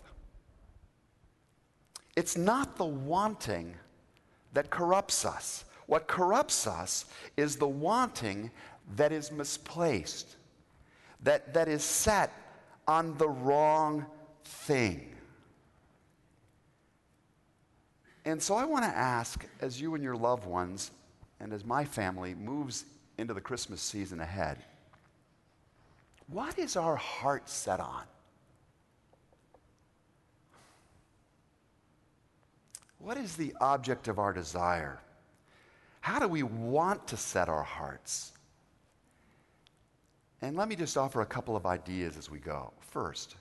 it's 2.16 2.38
not 2.38 2.78
the 2.78 2.86
wanting 2.86 3.76
that 4.54 4.70
corrupts 4.70 5.26
us. 5.26 5.66
What 5.88 6.08
corrupts 6.08 6.68
us 6.68 7.06
is 7.38 7.56
the 7.56 7.68
wanting 7.68 8.52
that 8.96 9.12
is 9.12 9.32
misplaced, 9.32 10.36
that, 11.24 11.54
that 11.54 11.68
is 11.68 11.84
set 11.84 12.32
on 12.88 13.18
the 13.18 13.28
wrong 13.28 14.06
thing. 14.44 15.10
And 18.26 18.42
so 18.42 18.56
I 18.56 18.66
want 18.66 18.86
to 18.86 18.92
ask, 18.92 19.46
as 19.60 19.82
you 19.82 19.96
and 19.96 20.04
your 20.04 20.16
loved 20.16 20.46
ones, 20.46 20.92
and 21.40 21.52
as 21.52 21.66
my 21.66 21.84
family 21.84 22.36
moves 22.36 22.86
into 23.18 23.34
the 23.34 23.42
Christmas 23.42 23.82
season 23.82 24.22
ahead, 24.22 24.64
What 26.28 26.58
is 26.58 26.78
our 26.78 26.96
heart 26.96 27.50
set 27.50 27.80
on? 27.80 28.04
What 33.04 33.18
is 33.18 33.36
the 33.36 33.54
object 33.60 34.08
of 34.08 34.18
our 34.18 34.32
desire? 34.32 34.98
How 36.00 36.20
do 36.20 36.28
we 36.30 36.42
want 36.42 37.06
to 37.10 37.18
set 37.18 37.50
our 37.50 37.62
hearts? 37.62 38.32
And 40.42 40.56
let 40.56 40.70
me 40.70 40.78
just 40.78 40.96
offer 40.96 41.20
a 41.20 41.26
couple 41.26 41.58
of 41.58 41.66
ideas 41.66 42.16
as 42.16 42.32
we 42.32 42.40
go. 42.40 42.72
First, 42.80 43.36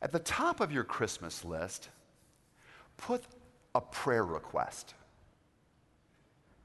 at 0.00 0.10
the 0.10 0.20
top 0.20 0.60
of 0.60 0.72
your 0.72 0.84
Christmas 0.84 1.44
list, 1.44 1.90
put 2.96 3.22
a 3.74 3.80
prayer 3.82 4.24
request 4.24 4.94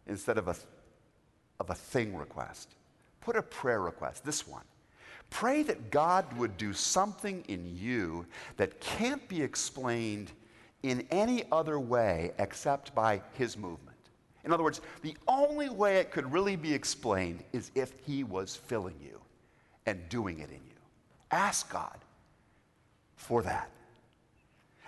instead 0.08 0.38
of 0.38 0.48
a, 0.48 0.56
of 1.60 1.72
a 1.72 1.76
thing 1.76 2.16
request. 2.16 2.70
Put 3.20 3.36
a 3.36 3.42
prayer 3.42 3.82
request, 3.82 4.24
this 4.24 4.48
one. 4.48 4.64
Pray 5.30 5.62
that 5.64 5.92
God 5.92 6.38
would 6.38 6.56
do 6.56 6.72
something 6.72 7.44
in 7.50 7.66
you 7.76 8.26
that 8.56 8.80
can't 8.80 9.28
be 9.28 9.42
explained 9.42 10.32
in 10.86 11.06
any 11.12 11.44
other 11.52 11.80
way 11.80 12.32
except 12.38 12.94
by 12.94 13.22
his 13.34 13.58
movement. 13.58 13.98
In 14.44 14.54
other 14.54 14.64
words, 14.64 14.82
the 15.02 15.16
only 15.28 15.70
way 15.70 15.98
it 15.98 16.12
could 16.12 16.32
really 16.32 16.56
be 16.56 16.74
explained 16.74 17.44
is 17.52 17.72
if 17.74 17.94
he 18.06 18.24
was 18.24 18.56
filling 18.56 18.96
you 19.02 19.20
and 19.86 20.08
doing 20.10 20.40
it 20.40 20.50
in 20.50 20.56
you. 20.56 20.80
Ask 21.32 21.72
God 21.72 21.98
for 23.16 23.42
that. 23.44 23.70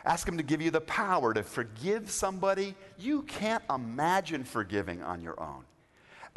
Ask 0.06 0.28
Him 0.28 0.38
to 0.38 0.44
give 0.44 0.62
you 0.62 0.72
the 0.72 0.82
power 0.82 1.34
to 1.34 1.44
forgive 1.44 2.10
somebody 2.10 2.76
you 2.98 3.24
can't 3.24 3.64
imagine 3.70 4.46
forgiving 4.46 5.02
on 5.02 5.22
your 5.22 5.38
own. 5.40 5.66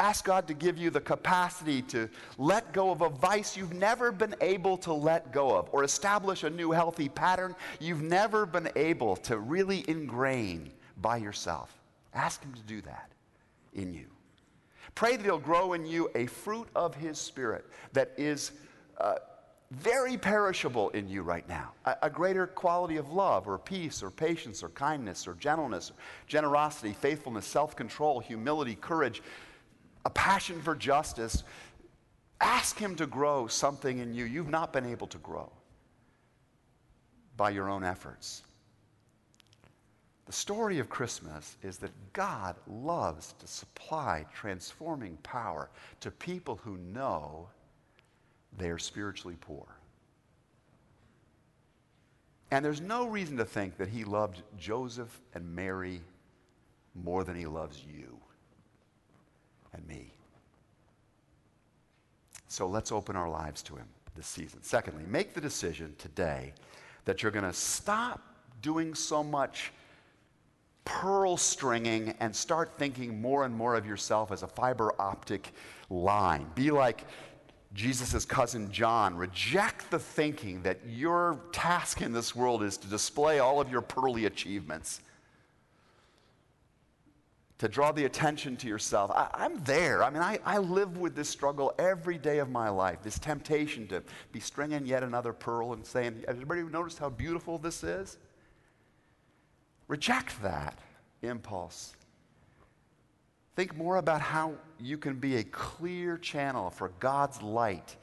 Ask 0.01 0.25
God 0.25 0.49
to 0.49 0.55
give 0.55 0.79
you 0.79 0.89
the 0.89 1.01
capacity 1.01 1.83
to 1.83 2.09
let 2.39 2.73
go 2.73 2.91
of 2.91 3.03
a 3.03 3.11
vice 3.11 3.55
you've 3.55 3.75
never 3.75 4.11
been 4.11 4.35
able 4.41 4.79
to 4.79 4.95
let 4.95 5.31
go 5.31 5.55
of, 5.55 5.69
or 5.73 5.85
establish 5.85 6.43
a 6.43 6.49
new 6.49 6.71
healthy 6.71 7.11
pattern 7.11 7.55
you've 7.81 8.01
never 8.01 8.47
been 8.47 8.71
able 8.77 9.15
to 9.17 9.39
really 9.39 9.85
ingrain 9.89 10.71
by 11.03 11.19
yourself. 11.19 11.79
Ask 12.15 12.43
Him 12.43 12.55
to 12.55 12.63
do 12.63 12.81
that 12.81 13.13
in 13.75 13.93
you. 13.93 14.07
Pray 14.95 15.17
that 15.17 15.23
He'll 15.23 15.39
grow 15.39 15.75
in 15.75 15.85
you 15.85 16.11
a 16.15 16.25
fruit 16.25 16.69
of 16.75 16.95
His 16.95 17.19
Spirit 17.19 17.67
that 17.93 18.13
is 18.17 18.53
uh, 18.97 19.17
very 19.71 20.17
perishable 20.17 20.89
in 20.91 21.11
you 21.11 21.23
right 21.23 21.47
now. 21.47 21.73
A, 21.85 21.97
a, 22.05 22.11
greater 22.11 22.47
quality 22.47 22.97
of 22.97 23.13
love 23.13 23.47
or 23.47 23.59
peace 23.59 24.03
or 24.03 24.11
patience 24.11 24.63
or 24.63 24.71
kindness 24.71 25.29
or 25.29 25.35
gentleness, 25.35 25.93
generosity, 26.27 26.93
faithfulness, 26.93 27.47
self 27.47 27.77
control, 27.77 28.19
humility, 28.19 28.75
courage 28.75 29.23
a 30.05 30.11
passion 30.11 30.61
for 30.63 30.75
justice, 30.75 31.45
ask 32.41 32.79
Him 32.79 32.97
to 32.97 33.07
grow 33.07 33.47
something 33.47 33.99
in 33.99 34.15
you 34.15 34.25
you've 34.25 34.49
not 34.49 34.73
been 34.73 34.87
able 34.87 35.07
to 35.09 35.19
grow 35.19 35.51
by 37.37 37.51
your 37.51 37.69
own 37.69 37.85
efforts. 37.85 38.43
The 40.27 40.33
story 40.33 40.79
of 40.79 40.89
Christmas 40.89 41.57
is 41.63 41.79
that 41.79 41.91
God 42.13 42.55
loves 42.69 43.35
to 43.41 43.49
supply 43.49 44.25
transforming 44.33 45.17
power 45.25 45.71
to 46.01 46.11
people 46.13 46.61
who 46.63 46.77
know 46.79 47.49
they 48.57 48.71
are 48.71 48.79
spiritually 48.79 49.37
poor. 49.41 49.67
And 52.53 52.65
there's 52.65 52.81
no 52.81 53.09
reason 53.09 53.37
to 53.39 53.45
think 53.45 53.77
that 53.79 53.89
he 53.89 54.05
loved 54.05 54.43
Joseph 54.57 55.21
and 55.35 55.53
Mary 55.53 56.01
more 56.95 57.25
than 57.25 57.35
he 57.35 57.47
loves 57.47 57.83
you 57.85 58.20
and 59.73 59.87
me. 59.87 60.13
So 62.49 62.67
let's 62.67 62.91
open 62.91 63.17
our 63.17 63.29
lives 63.29 63.63
to 63.63 63.77
Him 63.77 63.87
this 64.17 64.27
season. 64.27 64.63
Secondly, 64.63 65.05
make 65.07 65.35
the 65.35 65.41
decision 65.41 65.95
today 65.99 66.53
that 67.05 67.23
you're 67.23 67.33
going 67.33 67.45
to 67.45 67.53
stop 67.53 68.21
doing 68.61 68.95
so 68.95 69.23
much 69.23 69.73
pearl 70.85 71.37
stringing 71.37 72.15
and 72.21 72.35
start 72.35 72.73
thinking 72.77 73.21
more 73.21 73.45
and 73.45 73.55
more 73.55 73.75
of 73.75 73.87
yourself 73.87 74.33
as 74.33 74.43
a 74.43 74.49
fiber 74.49 74.93
optic 74.99 75.53
line. 75.89 76.47
Be 76.55 76.71
like 76.71 77.05
Jesus' 77.73 78.25
cousin 78.25 78.71
John. 78.73 79.15
Reject 79.17 79.91
the 79.91 79.99
thinking 79.99 80.63
that 80.63 80.79
your 80.89 81.39
task 81.53 82.03
in 82.03 82.13
this 82.13 82.35
world 82.35 82.63
is 82.63 82.77
to 82.79 82.89
display 82.89 83.39
all 83.39 83.61
of 83.61 83.71
your 83.71 83.83
pearly 83.83 84.25
achievements 84.25 85.01
to 87.61 87.69
draw 87.69 87.93
the 87.93 88.07
attention 88.07 88.57
to 88.57 88.67
yourself. 88.67 89.11
I, 89.11 89.45
am 89.45 89.63
there. 89.65 90.03
I 90.03 90.09
mean, 90.09 90.23
I, 90.23 90.39
I 90.47 90.57
live 90.57 90.97
with 90.97 91.15
this 91.15 91.29
struggle 91.29 91.75
every 91.79 92.17
day 92.17 92.39
of 92.39 92.49
my 92.49 92.71
life, 92.71 93.03
this 93.03 93.19
temptation 93.19 93.87
to 93.89 94.03
be 94.33 94.41
stringing 94.41 94.87
yet 94.87 95.03
another 95.03 95.35
pearl 95.35 95.75
and 95.75 95.85
saying, 95.85 96.25
Has 96.27 96.37
anybody 96.37 96.63
noticed 96.63 96.99
how 96.99 97.11
beautiful 97.11 97.59
this 97.59 97.85
is? 97.85 98.17
Reject 99.89 100.43
that 100.43 100.79
impulse. 101.21 101.95
Think 103.57 103.77
more 103.77 103.99
about 103.99 104.23
how 104.23 104.55
you 104.79 104.97
can 104.97 105.17
be 105.17 105.37
a 105.37 105.45
clear 105.45 106.17
channel 106.17 106.71
for 106.71 106.89
God's 106.99 107.43
light 107.43 107.95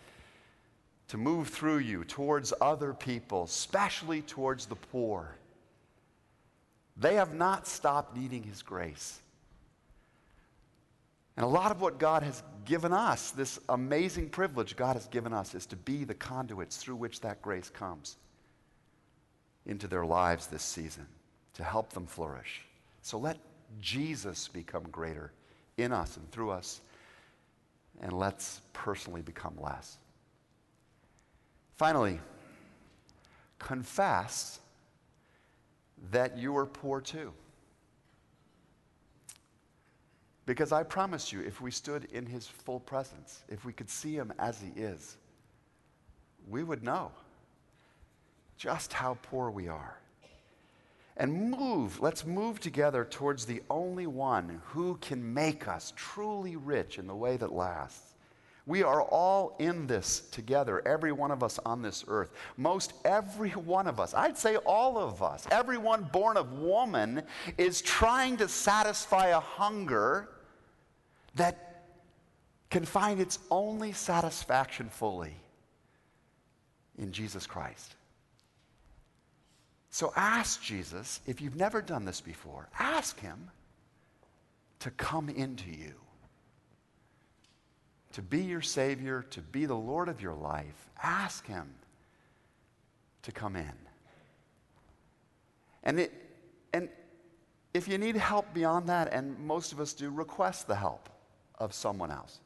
to 1.08 1.18
move 1.18 1.48
through 1.48 1.80
you 1.80 2.04
towards 2.04 2.54
other 2.62 2.94
people, 2.94 3.46
especially 3.46 4.22
towards 4.22 4.68
the 4.68 4.76
poor. 4.76 5.34
They 6.96 7.16
have 7.16 7.34
not 7.34 7.66
stopped 7.66 8.16
needing 8.16 8.44
His 8.44 8.62
grace. 8.62 9.20
And 11.38 11.46
a 11.46 11.48
lot 11.48 11.72
of 11.72 11.82
what 11.82 12.00
God 12.00 12.24
has 12.24 12.42
given 12.66 12.92
us, 12.92 13.32
this 13.32 13.60
amazing 13.70 14.30
privilege 14.30 14.76
God 14.76 14.96
has 14.96 15.08
given 15.08 15.34
us, 15.34 15.54
is 15.54 15.68
to 15.68 15.76
be 15.76 16.04
the 16.04 16.16
conduits 16.16 16.78
through 16.78 16.96
which 16.96 17.22
that 17.22 17.42
grace 17.42 17.70
comes 17.70 18.18
into 19.68 19.88
their 19.88 20.06
lives 20.06 20.48
this 20.48 20.64
season 20.64 21.06
to 21.54 21.64
help 21.64 21.94
them 21.94 22.08
flourish. 22.08 22.64
So 23.04 23.20
let 23.20 23.38
Jesus 23.80 24.48
become 24.48 24.84
greater 24.92 25.32
in 25.78 25.94
us 25.94 26.18
and 26.18 26.30
through 26.32 26.50
us, 26.50 26.82
and 28.02 28.12
let's 28.12 28.62
personally 28.74 29.22
become 29.22 29.56
less. 29.62 29.98
Finally, 31.78 32.20
confess 33.60 34.60
that 36.12 36.38
you 36.38 36.58
are 36.58 36.66
poor 36.66 37.00
too. 37.00 37.32
Because 40.48 40.72
I 40.72 40.82
promise 40.82 41.34
you, 41.34 41.42
if 41.42 41.60
we 41.60 41.72
stood 41.72 42.08
in 42.14 42.26
his 42.26 42.48
full 42.48 42.80
presence, 42.80 43.44
if 43.50 43.66
we 43.66 43.74
could 43.74 43.90
see 43.90 44.16
him 44.16 44.32
as 44.40 44.62
he 44.62 44.72
is, 44.82 45.18
we 46.50 46.64
would 46.64 46.84
know 46.84 47.12
just 48.58 48.94
how 48.94 49.18
poor 49.24 49.52
we 49.52 49.68
are. 49.68 50.00
And 51.18 51.52
move, 51.52 52.00
let's 52.00 52.26
move 52.26 52.62
together 52.62 53.04
towards 53.04 53.46
the 53.46 53.62
only 53.70 54.08
one 54.08 54.62
who 54.68 54.98
can 55.02 55.34
make 55.34 55.68
us 55.68 55.92
truly 55.98 56.56
rich 56.56 56.98
in 56.98 57.08
the 57.08 57.16
way 57.16 57.36
that 57.36 57.52
lasts. 57.52 58.14
We 58.66 58.84
are 58.84 59.02
all 59.02 59.54
in 59.60 59.86
this 59.86 60.22
together, 60.32 60.82
every 60.88 61.12
one 61.12 61.32
of 61.32 61.44
us 61.44 61.60
on 61.66 61.82
this 61.82 62.06
earth. 62.08 62.32
Most 62.56 62.94
every 63.04 63.52
one 63.52 63.88
of 63.88 64.00
us, 64.00 64.14
I'd 64.14 64.38
say 64.38 64.56
all 64.58 64.98
of 64.98 65.22
us, 65.22 65.46
everyone 65.52 66.08
born 66.14 66.38
of 66.38 66.54
woman, 66.54 67.24
is 67.58 67.82
trying 67.82 68.38
to 68.38 68.48
satisfy 68.48 69.28
a 69.28 69.40
hunger 69.42 70.30
that 71.38 71.68
can 72.70 72.86
find 72.86 73.20
its 73.20 73.40
only 73.50 73.94
satisfaction 73.94 74.90
fully 74.90 75.36
in 76.98 77.12
Jesus 77.12 77.48
Christ. 77.48 77.96
So 79.90 80.12
ask 80.16 80.62
Jesus, 80.62 81.22
if 81.26 81.42
you've 81.42 81.56
never 81.56 81.82
done 81.82 82.06
this 82.06 82.22
before, 82.22 82.68
ask 82.78 83.20
him 83.20 83.50
to 84.80 84.92
come 84.92 85.30
into 85.30 85.70
you, 85.70 85.94
to 88.14 88.22
be 88.22 88.42
your 88.42 88.62
Savior, 88.62 89.26
to 89.32 89.42
be 89.42 89.66
the 89.66 89.76
Lord 89.76 90.10
of 90.10 90.22
your 90.22 90.36
life. 90.36 90.90
Ask 91.02 91.48
him 91.48 91.68
to 93.24 93.32
come 93.32 93.56
in. 93.56 93.72
And, 95.84 96.00
it, 96.00 96.14
and 96.74 96.90
if 97.74 97.88
you 97.88 97.98
need 97.98 98.18
help 98.18 98.54
beyond 98.54 98.90
that, 98.90 99.14
and 99.14 99.40
most 99.40 99.72
of 99.72 99.80
us 99.80 99.94
do, 99.94 100.10
request 100.10 100.68
the 100.68 100.76
help 100.76 101.10
of 101.58 101.74
someone 101.74 102.12
else 102.12 102.40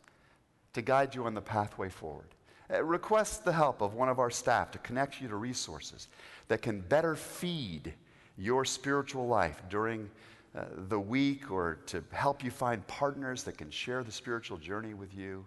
to 0.74 0.82
guide 0.82 1.14
you 1.14 1.26
on 1.26 1.34
the 1.34 1.42
pathway 1.42 1.90
forward. 1.90 2.28
Uh, 2.72 2.84
request 2.84 3.44
the 3.44 3.52
help 3.52 3.82
of 3.82 3.94
one 3.94 4.10
of 4.10 4.20
our 4.20 4.30
staff 4.30 4.72
to 4.72 4.78
connect 4.80 5.20
you 5.22 5.28
to 5.28 5.36
resources 5.36 6.08
that 6.48 6.62
can 6.62 6.80
better 6.80 7.16
feed 7.16 7.94
your 8.38 8.64
spiritual 8.64 9.28
life 9.28 9.62
during 9.70 10.10
uh, 10.56 10.64
the 10.90 11.00
week 11.00 11.52
or 11.52 11.80
to 11.86 12.04
help 12.12 12.44
you 12.44 12.52
find 12.52 12.86
partners 12.88 13.44
that 13.44 13.58
can 13.58 13.70
share 13.70 14.04
the 14.04 14.12
spiritual 14.12 14.58
journey 14.58 14.94
with 14.94 15.14
you 15.14 15.46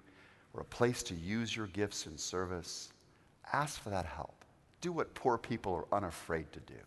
or 0.53 0.61
a 0.61 0.64
place 0.64 1.03
to 1.03 1.14
use 1.14 1.55
your 1.55 1.66
gifts 1.68 2.07
in 2.07 2.16
service. 2.16 2.92
Ask 3.53 3.81
for 3.81 3.90
that 3.90 4.07
help. 4.07 4.44
Do 4.81 4.92
what 4.92 5.14
poor 5.14 5.38
people 5.38 5.74
are 5.74 5.96
unafraid 5.96 6.53
to 6.53 6.61
do 6.61 6.81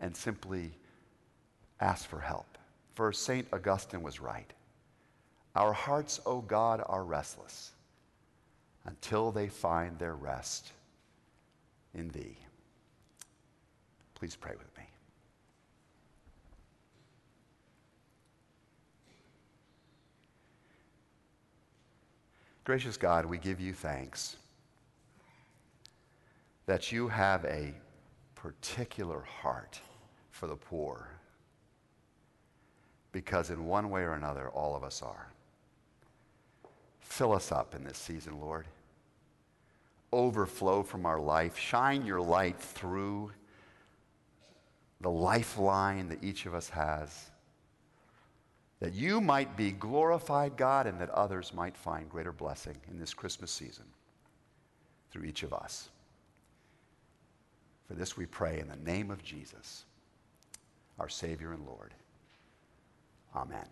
and 0.00 0.14
simply 0.14 0.72
ask 1.80 2.08
for 2.08 2.20
help. 2.20 2.58
For 2.94 3.12
St. 3.12 3.46
Augustine 3.52 4.02
was 4.02 4.20
right. 4.20 4.52
Our 5.56 5.72
hearts, 5.72 6.20
O 6.26 6.42
God, 6.42 6.82
are 6.84 7.02
restless 7.02 7.70
until 8.84 9.32
they 9.32 9.48
find 9.48 9.98
their 9.98 10.14
rest 10.14 10.72
in 11.94 12.10
Thee. 12.10 12.36
Please 14.14 14.36
pray 14.36 14.52
with 14.52 14.76
me. 14.76 14.84
Gracious 22.64 22.98
God, 22.98 23.24
we 23.24 23.38
give 23.38 23.58
you 23.58 23.72
thanks 23.72 24.36
that 26.66 26.92
you 26.92 27.08
have 27.08 27.44
a 27.46 27.72
particular 28.34 29.22
heart 29.22 29.80
for 30.32 30.48
the 30.48 30.56
poor 30.56 31.08
because, 33.12 33.48
in 33.48 33.64
one 33.64 33.88
way 33.88 34.02
or 34.02 34.12
another, 34.12 34.50
all 34.50 34.76
of 34.76 34.84
us 34.84 35.00
are. 35.00 35.28
Fill 37.08 37.32
us 37.32 37.50
up 37.50 37.74
in 37.74 37.84
this 37.84 37.98
season, 37.98 38.40
Lord. 38.40 38.66
Overflow 40.12 40.82
from 40.82 41.06
our 41.06 41.18
life. 41.18 41.58
Shine 41.58 42.04
your 42.04 42.20
light 42.20 42.58
through 42.58 43.32
the 45.00 45.10
lifeline 45.10 46.08
that 46.08 46.22
each 46.22 46.46
of 46.46 46.54
us 46.54 46.68
has 46.70 47.30
that 48.80 48.92
you 48.92 49.20
might 49.20 49.56
be 49.56 49.70
glorified, 49.72 50.56
God, 50.56 50.86
and 50.86 51.00
that 51.00 51.10
others 51.10 51.54
might 51.54 51.76
find 51.76 52.10
greater 52.10 52.32
blessing 52.32 52.76
in 52.90 52.98
this 52.98 53.14
Christmas 53.14 53.50
season 53.50 53.84
through 55.10 55.24
each 55.24 55.42
of 55.42 55.54
us. 55.54 55.88
For 57.88 57.94
this 57.94 58.16
we 58.16 58.26
pray 58.26 58.58
in 58.58 58.68
the 58.68 58.90
name 58.90 59.10
of 59.10 59.22
Jesus, 59.22 59.84
our 60.98 61.08
Savior 61.08 61.52
and 61.52 61.64
Lord. 61.64 61.94
Amen. 63.34 63.66